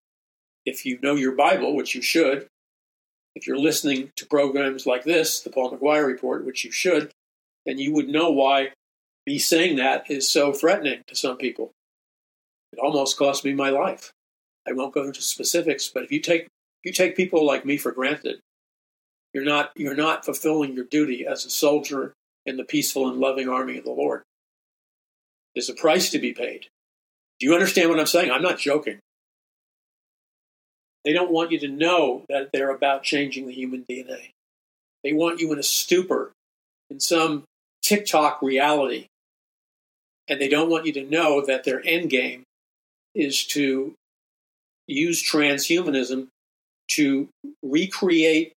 [0.65, 2.47] if you know your Bible, which you should,
[3.35, 7.11] if you're listening to programs like this, the Paul McGuire Report, which you should,
[7.67, 8.71] then you would know why
[9.27, 11.73] me saying that is so threatening to some people.
[12.73, 14.11] It almost cost me my life.
[14.67, 16.49] I won't go into specifics, but if you take
[16.83, 18.41] you take people like me for granted,
[19.35, 22.15] you're not you're not fulfilling your duty as a soldier
[22.47, 24.23] in the peaceful and loving army of the Lord.
[25.55, 26.67] There's a price to be paid.
[27.39, 28.31] Do you understand what I'm saying?
[28.31, 28.99] I'm not joking.
[31.05, 34.31] They don't want you to know that they're about changing the human DNA.
[35.03, 36.33] They want you in a stupor,
[36.89, 37.45] in some
[37.83, 39.09] TikTok reality
[40.29, 42.45] and they don't want you to know that their end game
[43.15, 43.95] is to
[44.87, 46.29] use transhumanism
[46.89, 47.29] to
[47.63, 48.53] recreate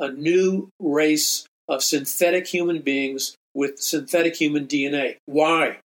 [0.00, 5.16] a new race of synthetic human beings with synthetic human DNA.
[5.26, 5.78] Why?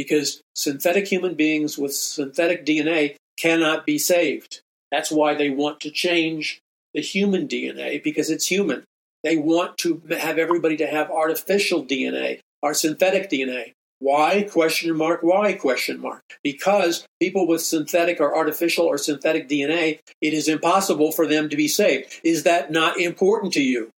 [0.00, 4.62] Because synthetic human beings with synthetic DNA cannot be saved.
[4.90, 6.58] That's why they want to change
[6.94, 8.84] the human DNA because it's human.
[9.22, 13.72] They want to have everybody to have artificial DNA or synthetic DNA.
[13.98, 14.48] Why?
[14.50, 15.20] Question mark.
[15.22, 15.52] Why?
[15.52, 16.22] Question mark.
[16.42, 21.56] Because people with synthetic or artificial or synthetic DNA, it is impossible for them to
[21.58, 22.22] be saved.
[22.24, 23.90] Is that not important to you?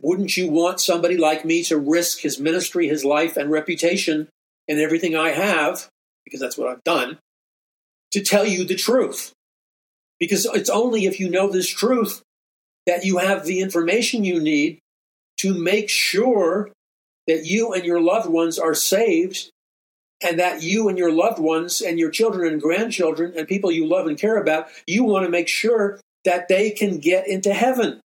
[0.00, 4.28] Wouldn't you want somebody like me to risk his ministry, his life, and reputation
[4.68, 5.88] and everything I have,
[6.24, 7.18] because that's what I've done,
[8.12, 9.32] to tell you the truth?
[10.18, 12.22] Because it's only if you know this truth
[12.86, 14.78] that you have the information you need
[15.38, 16.70] to make sure
[17.26, 19.50] that you and your loved ones are saved
[20.22, 23.86] and that you and your loved ones and your children and grandchildren and people you
[23.86, 28.00] love and care about, you want to make sure that they can get into heaven.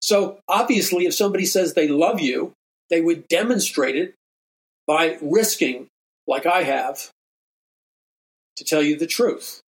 [0.00, 2.52] So obviously, if somebody says they love you,
[2.90, 4.14] they would demonstrate it
[4.86, 5.88] by risking,
[6.26, 7.10] like I have,
[8.56, 9.60] to tell you the truth.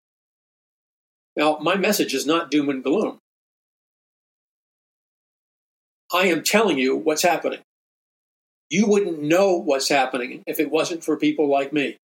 [1.35, 3.19] Now, my message is not doom and gloom.
[6.13, 7.59] I am telling you what's happening.
[8.69, 11.97] You wouldn't know what's happening if it wasn't for people like me.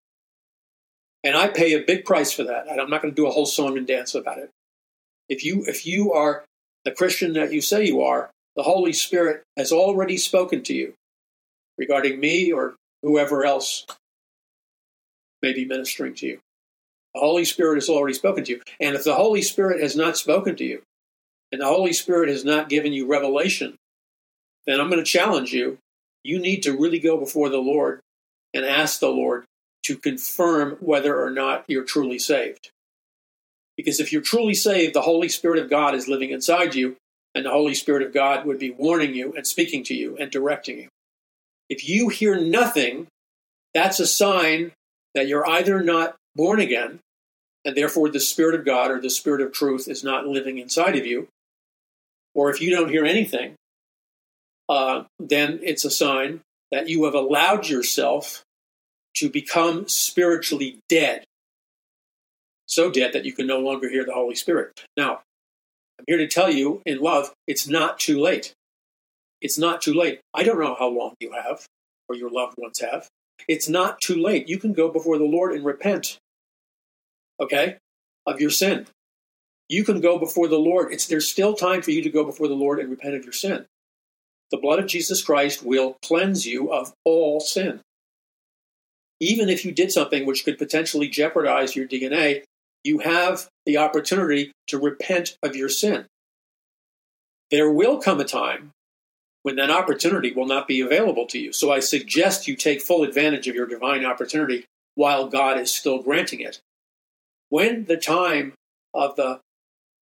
[1.23, 2.67] And I pay a big price for that.
[2.69, 4.49] I'm not going to do a whole song and dance about it.
[5.29, 6.43] If you if you are
[6.83, 10.93] the Christian that you say you are, the Holy Spirit has already spoken to you
[11.77, 13.85] regarding me or whoever else
[15.41, 16.39] may be ministering to you.
[17.13, 18.61] The Holy Spirit has already spoken to you.
[18.79, 20.81] And if the Holy Spirit has not spoken to you,
[21.51, 23.75] and the Holy Spirit has not given you revelation,
[24.65, 25.77] then I'm going to challenge you.
[26.23, 27.99] You need to really go before the Lord
[28.53, 29.45] and ask the Lord
[29.83, 32.69] to confirm whether or not you're truly saved.
[33.75, 36.95] Because if you're truly saved, the Holy Spirit of God is living inside you,
[37.33, 40.29] and the Holy Spirit of God would be warning you and speaking to you and
[40.29, 40.87] directing you.
[41.71, 43.07] If you hear nothing,
[43.73, 44.73] that's a sign
[45.15, 46.99] that you're either not born again,
[47.63, 50.97] and therefore the Spirit of God or the Spirit of truth is not living inside
[50.97, 51.29] of you,
[52.35, 53.55] or if you don't hear anything,
[54.67, 56.41] uh, then it's a sign
[56.73, 58.43] that you have allowed yourself
[59.15, 61.23] to become spiritually dead.
[62.65, 64.83] So dead that you can no longer hear the Holy Spirit.
[64.97, 65.21] Now,
[65.97, 68.53] I'm here to tell you in love, it's not too late.
[69.41, 70.21] It's not too late.
[70.33, 71.65] I don't know how long you have
[72.07, 73.07] or your loved ones have.
[73.47, 74.47] It's not too late.
[74.47, 76.17] You can go before the Lord and repent,
[77.39, 77.77] okay,
[78.27, 78.87] of your sin.
[79.67, 80.93] You can go before the Lord.
[80.93, 83.33] It's there's still time for you to go before the Lord and repent of your
[83.33, 83.65] sin.
[84.51, 87.81] The blood of Jesus Christ will cleanse you of all sin.
[89.19, 92.43] Even if you did something which could potentially jeopardize your DNA,
[92.83, 96.05] you have the opportunity to repent of your sin.
[97.49, 98.71] There will come a time
[99.43, 101.51] when that opportunity will not be available to you.
[101.53, 104.65] So I suggest you take full advantage of your divine opportunity
[104.95, 106.59] while God is still granting it.
[107.49, 108.53] When the time
[108.93, 109.39] of the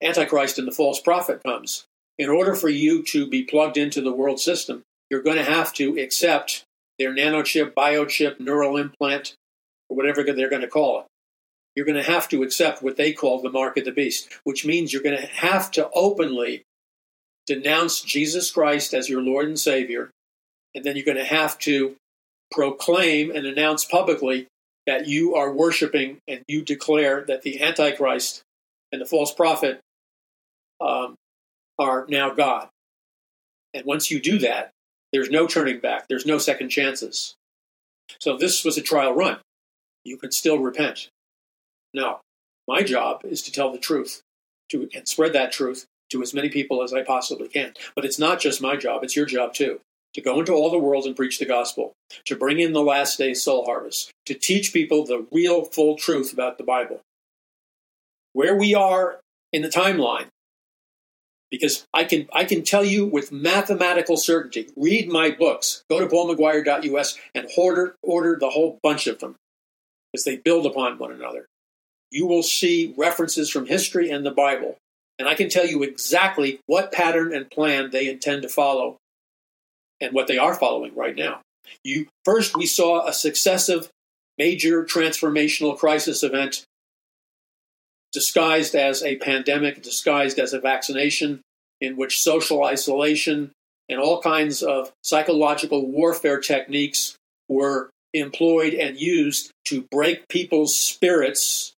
[0.01, 1.85] Antichrist and the false prophet comes,
[2.17, 5.73] in order for you to be plugged into the world system, you're going to have
[5.73, 6.63] to accept
[6.97, 9.35] their nanochip, biochip, neural implant,
[9.89, 11.05] or whatever they're going to call it.
[11.75, 14.65] You're going to have to accept what they call the mark of the beast, which
[14.65, 16.63] means you're going to have to openly
[17.49, 20.11] denounce Jesus Christ as your Lord and Savior,
[20.75, 21.95] and then you're going to have to
[22.51, 24.45] proclaim and announce publicly
[24.85, 28.43] that you are worshiping and you declare that the Antichrist
[28.91, 29.79] and the false prophet
[30.79, 31.15] um,
[31.79, 32.69] are now God.
[33.73, 34.71] And once you do that,
[35.11, 37.33] there's no turning back, there's no second chances.
[38.19, 39.39] So this was a trial run.
[40.03, 41.09] You can still repent.
[41.95, 42.21] Now,
[42.67, 44.21] my job is to tell the truth,
[44.69, 47.73] to and spread that truth to as many people as I possibly can.
[47.95, 49.79] But it's not just my job, it's your job too.
[50.15, 51.93] To go into all the world and preach the gospel,
[52.25, 56.33] to bring in the last days soul harvest, to teach people the real full truth
[56.33, 57.01] about the Bible.
[58.33, 59.19] Where we are
[59.53, 60.27] in the timeline
[61.51, 64.67] because I can I can tell you with mathematical certainty.
[64.75, 65.83] Read my books.
[65.89, 69.35] Go to paulmcguire.us and order order the whole bunch of them
[70.11, 71.45] because they build upon one another.
[72.11, 74.77] You will see references from history and the Bible,
[75.19, 78.97] and I can tell you exactly what pattern and plan they intend to follow
[80.01, 81.41] and what they are following right now.
[81.83, 83.89] You first we saw a successive
[84.37, 86.63] major transformational crisis event
[88.11, 91.41] disguised as a pandemic, disguised as a vaccination,
[91.81, 93.51] in which social isolation
[93.87, 97.15] and all kinds of psychological warfare techniques
[97.47, 101.73] were employed and used to break people's spirits,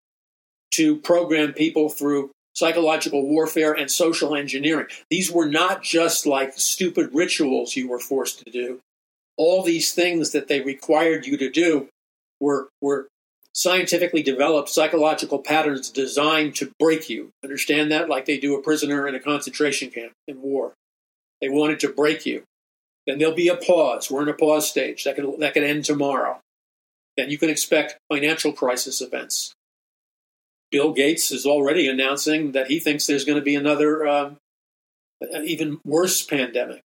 [0.71, 4.87] to program people through psychological warfare and social engineering.
[5.09, 8.79] These were not just like stupid rituals you were forced to do.
[9.37, 11.87] All these things that they required you to do
[12.39, 13.07] were, were
[13.53, 17.29] scientifically developed psychological patterns designed to break you.
[17.43, 18.09] Understand that?
[18.09, 20.73] Like they do a prisoner in a concentration camp in war.
[21.41, 22.43] They wanted to break you.
[23.07, 24.11] Then there'll be a pause.
[24.11, 25.03] We're in a pause stage.
[25.03, 26.39] That could, that could end tomorrow.
[27.17, 29.53] Then you can expect financial crisis events.
[30.71, 34.31] Bill Gates is already announcing that he thinks there's going to be another, uh,
[35.43, 36.81] even worse pandemic.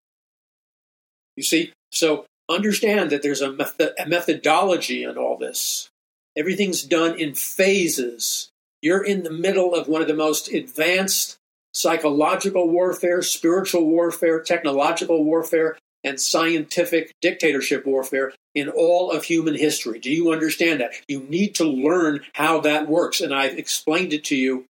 [1.37, 3.57] You see, so understand that there's a,
[3.99, 5.89] a methodology in all this.
[6.37, 8.51] Everything's done in phases.
[8.83, 11.37] You're in the middle of one of the most advanced
[11.73, 19.99] psychological warfare, spiritual warfare, technological warfare and scientific dictatorship warfare in all of human history.
[19.99, 20.93] Do you understand that?
[21.09, 23.21] You need to learn how that works.
[23.21, 24.65] And I've explained it to you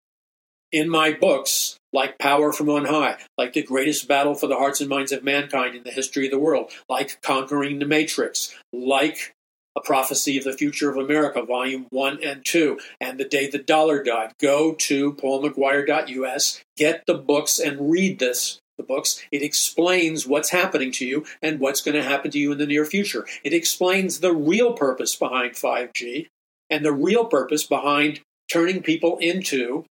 [0.73, 4.81] in my books, like Power from On High, like The Greatest Battle for the Hearts
[4.81, 9.35] and Minds of Mankind in the History of the World, like Conquering the Matrix, like
[9.77, 13.59] A Prophecy of the Future of America, Volume 1 and 2, and The Day the
[13.59, 14.33] Dollar Died.
[14.41, 19.23] Go to paulmcguire.us, get the books, and read this the books.
[19.31, 22.67] It explains what's happening to you and what's going to happen to you in the
[22.67, 23.27] near future.
[23.43, 26.29] It explains the real purpose behind 5G
[26.71, 28.21] and the real purpose behind
[28.51, 29.85] turning people into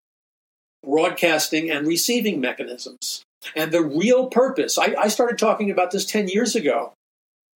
[0.84, 3.23] broadcasting and receiving mechanisms.
[3.55, 6.93] And the real purpose, I, I started talking about this 10 years ago.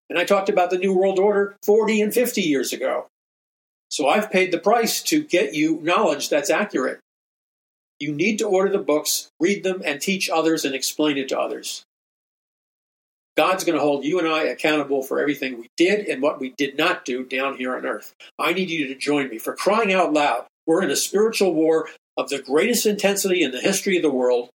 [0.09, 3.07] And I talked about the New World Order 40 and 50 years ago.
[3.89, 6.99] So I've paid the price to get you knowledge that's accurate.
[7.99, 11.39] You need to order the books, read them, and teach others and explain it to
[11.39, 11.83] others.
[13.35, 16.55] God's going to hold you and I accountable for everything we did and what we
[16.57, 18.15] did not do down here on earth.
[18.39, 19.37] I need you to join me.
[19.37, 21.87] For crying out loud, we're in a spiritual war
[22.17, 24.49] of the greatest intensity in the history of the world,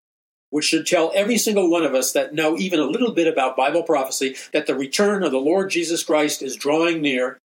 [0.50, 3.56] which should tell every single one of us that know even a little bit about
[3.56, 7.38] Bible prophecy that the return of the Lord Jesus Christ is drawing near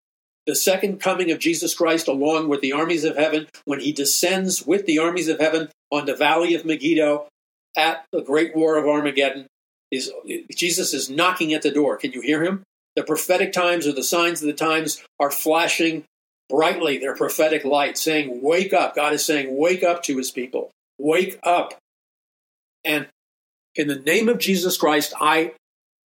[0.46, 4.66] the second coming of Jesus Christ along with the armies of heaven when he descends
[4.66, 7.28] with the armies of heaven on the valley of Megiddo
[7.78, 9.48] at the great war of Armageddon
[9.91, 10.12] is
[10.52, 11.98] Jesus is knocking at the door.
[11.98, 12.64] Can you hear him?
[12.96, 16.06] The prophetic times or the signs of the times are flashing
[16.50, 18.96] brightly their prophetic light saying wake up.
[18.96, 20.72] God is saying wake up to his people.
[20.98, 21.74] Wake up.
[22.84, 23.08] And
[23.76, 25.54] in the name of Jesus Christ, I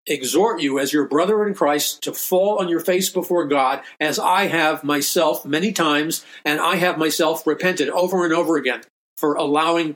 [0.10, 4.20] exhort you as your brother in Christ to fall on your face before God, as
[4.20, 8.82] I have myself many times, and I have myself repented over and over again
[9.18, 9.96] for allowing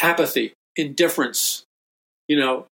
[0.00, 1.64] apathy, indifference,
[2.28, 2.66] you know,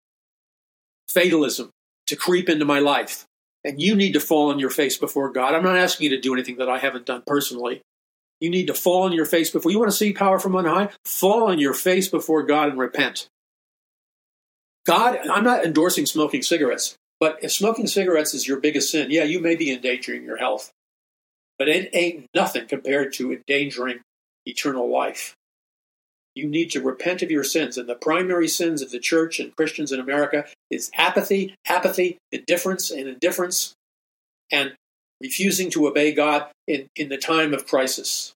[1.08, 1.70] fatalism
[2.06, 3.24] to creep into my life.
[3.64, 5.54] And you need to fall on your face before God.
[5.54, 7.80] I'm not asking you to do anything that I haven't done personally.
[8.40, 10.66] You need to fall on your face before you want to see power from on
[10.66, 10.90] high.
[11.04, 13.28] Fall on your face before God and repent.
[14.86, 19.24] God, I'm not endorsing smoking cigarettes, but if smoking cigarettes is your biggest sin, yeah,
[19.24, 20.70] you may be endangering your health.
[21.58, 24.00] But it ain't nothing compared to endangering
[24.46, 25.34] eternal life.
[26.34, 27.78] You need to repent of your sins.
[27.78, 32.90] And the primary sins of the church and Christians in America is apathy, apathy, indifference,
[32.90, 33.74] and indifference,
[34.52, 34.74] and
[35.20, 38.34] refusing to obey God in, in the time of crisis.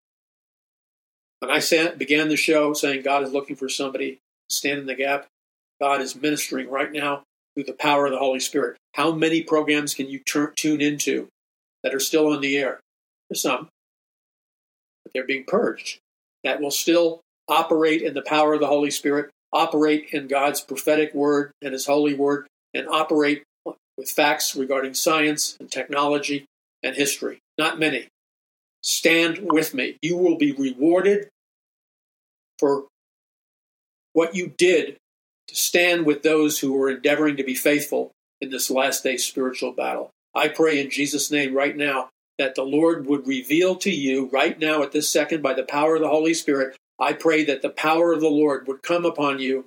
[1.41, 1.61] When I
[1.97, 5.27] began the show saying God is looking for somebody to stand in the gap,
[5.81, 7.23] God is ministering right now
[7.55, 8.77] through the power of the Holy Spirit.
[8.95, 11.29] How many programs can you tune into
[11.83, 12.81] that are still on the air?
[13.29, 13.69] There's some,
[15.05, 15.99] but they're being purged.
[16.45, 21.15] That will still operate in the power of the Holy Spirit, operate in God's prophetic
[21.15, 23.43] word and His holy word, and operate
[23.97, 26.47] with facts regarding science and technology
[26.83, 27.39] and history.
[27.59, 28.09] Not many.
[28.83, 29.99] Stand with me.
[30.01, 31.29] You will be rewarded
[32.59, 32.85] for
[34.13, 34.97] what you did
[35.51, 39.73] to stand with those who are endeavoring to be faithful in this last day spiritual
[39.73, 40.11] battle.
[40.35, 42.09] I pray in Jesus' name right now
[42.39, 45.97] that the Lord would reveal to you right now at this second by the power
[45.97, 46.77] of the Holy Spirit.
[47.01, 49.67] I pray that the power of the Lord would come upon you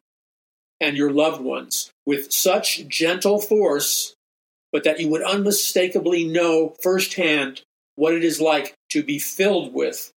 [0.80, 4.15] and your loved ones with such gentle force,
[4.72, 7.61] but that you would unmistakably know firsthand
[7.95, 10.11] what it is like to be filled with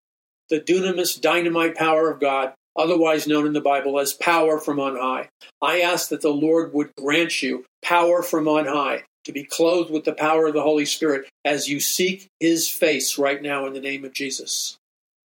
[0.48, 4.96] the dunamis dynamite power of God otherwise known in the Bible as power from on
[4.96, 5.28] high.
[5.62, 9.90] I ask that the Lord would grant you power from on high, to be clothed
[9.90, 13.72] with the power of the Holy Spirit as you seek his face right now in
[13.72, 14.76] the name of Jesus.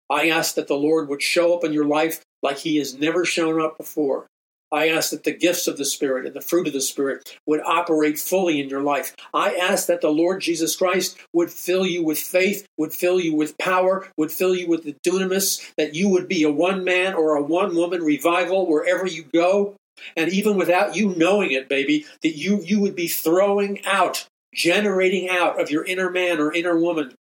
[0.08, 3.24] I ask that the Lord would show up in your life like he has never
[3.24, 4.26] shown up before.
[4.72, 7.60] I ask that the gifts of the Spirit and the fruit of the Spirit would
[7.60, 9.16] operate fully in your life.
[9.34, 13.34] I ask that the Lord Jesus Christ would fill you with faith, would fill you
[13.34, 17.14] with power, would fill you with the dunamis, that you would be a one man
[17.14, 19.74] or a one woman revival wherever you go.
[20.16, 25.28] And even without you knowing it, baby, that you, you would be throwing out, generating
[25.28, 27.14] out of your inner man or inner woman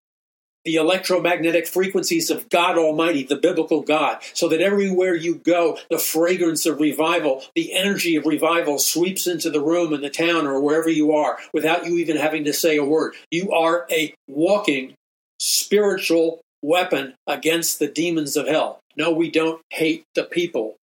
[0.70, 5.98] the electromagnetic frequencies of God Almighty, the biblical God, so that everywhere you go, the
[5.98, 10.62] fragrance of revival, the energy of revival sweeps into the room in the town or
[10.62, 13.16] wherever you are without you even having to say a word.
[13.32, 14.94] You are a walking
[15.40, 18.80] spiritual weapon against the demons of hell.
[18.96, 20.76] No, we don't hate the people,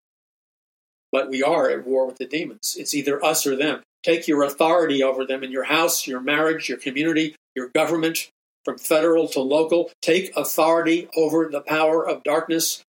[1.12, 2.74] but we are at war with the demons.
[2.76, 3.82] It's either us or them.
[4.02, 8.30] Take your authority over them in your house, your marriage, your community, your government,
[8.66, 9.90] from federal to local.
[10.02, 12.82] Take authority over the power of darkness.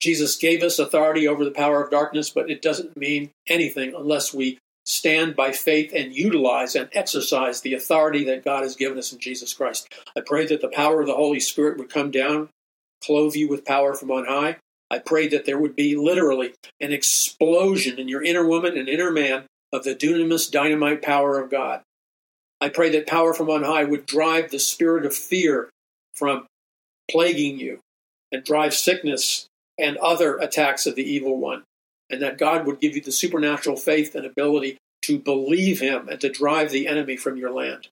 [0.00, 4.32] Jesus gave us authority over the power of darkness, but it doesn't mean anything unless
[4.32, 9.12] we stand by faith and utilize and exercise the authority that God has given us
[9.12, 9.92] in Jesus Christ.
[10.16, 12.50] I pray that the power of the Holy Spirit would come down,
[13.02, 14.58] clothe you with power from on high.
[14.90, 19.10] I pray that there would be literally an explosion in your inner woman and inner
[19.10, 21.82] man of the dunamis dynamite power of God.
[22.64, 25.68] I pray that power from on high would drive the spirit of fear
[26.14, 26.46] from
[27.10, 27.80] plaguing you
[28.32, 31.64] and drive sickness and other attacks of the evil one
[32.08, 36.18] and that God would give you the supernatural faith and ability to believe Him and
[36.22, 37.88] to drive the enemy from your land.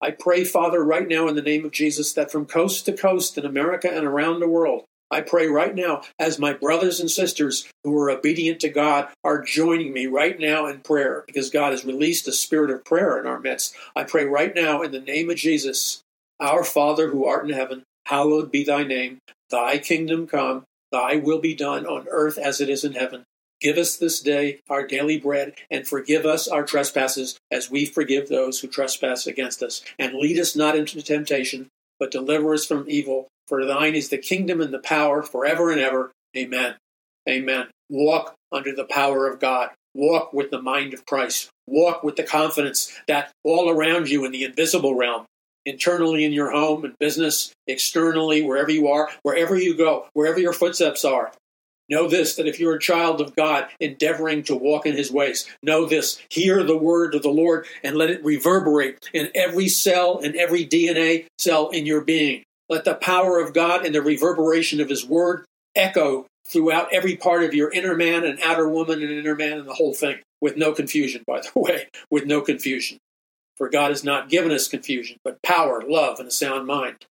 [0.00, 3.36] I pray, Father, right now in the name of Jesus, that from coast to coast
[3.36, 7.68] in America and around the world, I pray right now, as my brothers and sisters
[7.84, 11.84] who are obedient to God are joining me right now in prayer, because God has
[11.84, 13.76] released a spirit of prayer in our midst.
[13.94, 16.00] I pray right now in the name of Jesus,
[16.40, 19.18] our Father who art in heaven, hallowed be thy name.
[19.50, 23.24] Thy kingdom come, thy will be done on earth as it is in heaven.
[23.60, 28.28] Give us this day our daily bread, and forgive us our trespasses, as we forgive
[28.28, 29.84] those who trespass against us.
[29.98, 31.68] And lead us not into temptation,
[32.00, 33.28] but deliver us from evil.
[33.48, 36.12] For thine is the kingdom and the power forever and ever.
[36.36, 36.76] Amen.
[37.28, 37.66] Amen.
[37.88, 39.70] Walk under the power of God.
[39.94, 41.50] Walk with the mind of Christ.
[41.66, 45.26] Walk with the confidence that all around you in the invisible realm,
[45.66, 50.54] internally in your home and business, externally, wherever you are, wherever you go, wherever your
[50.54, 51.32] footsteps are,
[51.92, 55.46] Know this that if you're a child of God endeavoring to walk in his ways,
[55.62, 60.18] know this hear the word of the Lord and let it reverberate in every cell
[60.18, 62.44] and every DNA cell in your being.
[62.72, 65.44] Let the power of God and the reverberation of his word
[65.76, 69.68] echo throughout every part of your inner man and outer woman and inner man and
[69.68, 72.96] the whole thing with no confusion, by the way, with no confusion.
[73.58, 77.04] For God has not given us confusion, but power, love, and a sound mind.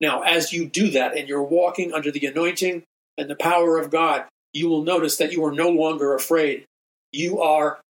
[0.00, 2.84] Now, as you do that and you're walking under the anointing
[3.18, 6.66] and the power of God, you will notice that you are no longer afraid.
[7.10, 7.80] You are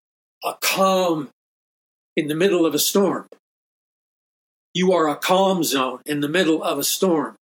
[0.42, 1.28] a calm
[2.16, 3.28] in the middle of a storm.
[4.74, 7.36] You are a calm zone in the middle of a storm.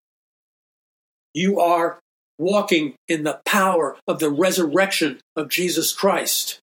[1.32, 2.00] You are
[2.38, 6.58] walking in the power of the resurrection of Jesus Christ.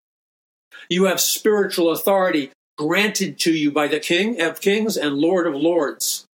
[0.90, 5.56] You have spiritual authority granted to you by the King of Kings and Lord of
[5.56, 6.27] Lords.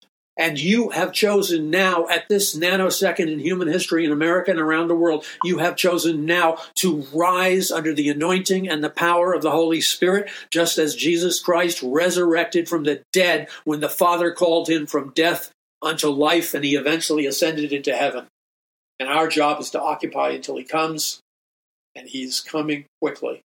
[0.41, 4.87] And you have chosen now, at this nanosecond in human history in America and around
[4.87, 9.43] the world, you have chosen now to rise under the anointing and the power of
[9.43, 14.67] the Holy Spirit, just as Jesus Christ resurrected from the dead when the Father called
[14.67, 18.25] him from death unto life and he eventually ascended into heaven.
[18.99, 21.19] And our job is to occupy until he comes,
[21.95, 23.41] and he's coming quickly.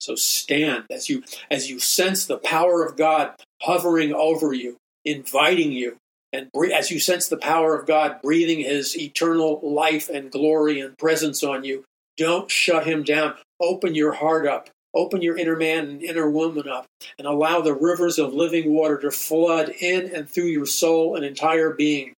[0.00, 5.70] So stand as you as you sense the power of God hovering over you, inviting
[5.70, 5.96] you
[6.34, 10.98] and as you sense the power of God breathing his eternal life and glory and
[10.98, 11.84] presence on you,
[12.16, 13.34] don't shut him down.
[13.60, 14.68] Open your heart up.
[14.92, 16.86] Open your inner man and inner woman up
[17.18, 21.24] and allow the rivers of living water to flood in and through your soul and
[21.24, 22.14] entire being.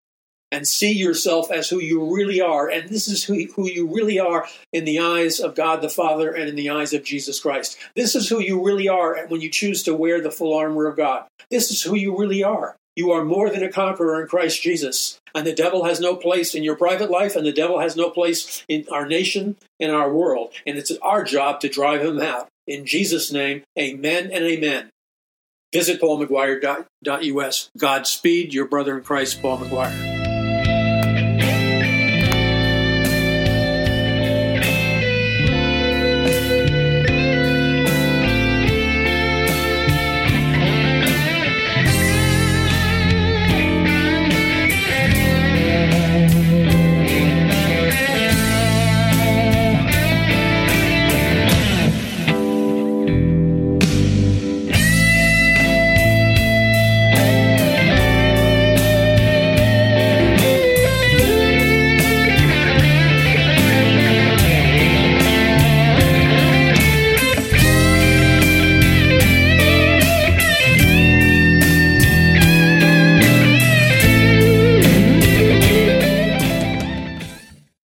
[0.52, 2.70] And see yourself as who you really are.
[2.70, 6.32] And this is who, who you really are in the eyes of God the Father
[6.32, 7.76] and in the eyes of Jesus Christ.
[7.96, 10.96] This is who you really are when you choose to wear the full armor of
[10.96, 11.26] God.
[11.50, 12.76] This is who you really are.
[12.96, 15.20] You are more than a conqueror in Christ Jesus.
[15.34, 18.08] And the devil has no place in your private life, and the devil has no
[18.08, 20.54] place in our nation, in our world.
[20.66, 22.48] And it's our job to drive him out.
[22.66, 24.90] In Jesus' name, amen and amen.
[25.74, 27.70] Visit paulmcguire.us.
[27.76, 30.15] Godspeed, your brother in Christ, Paul McGuire.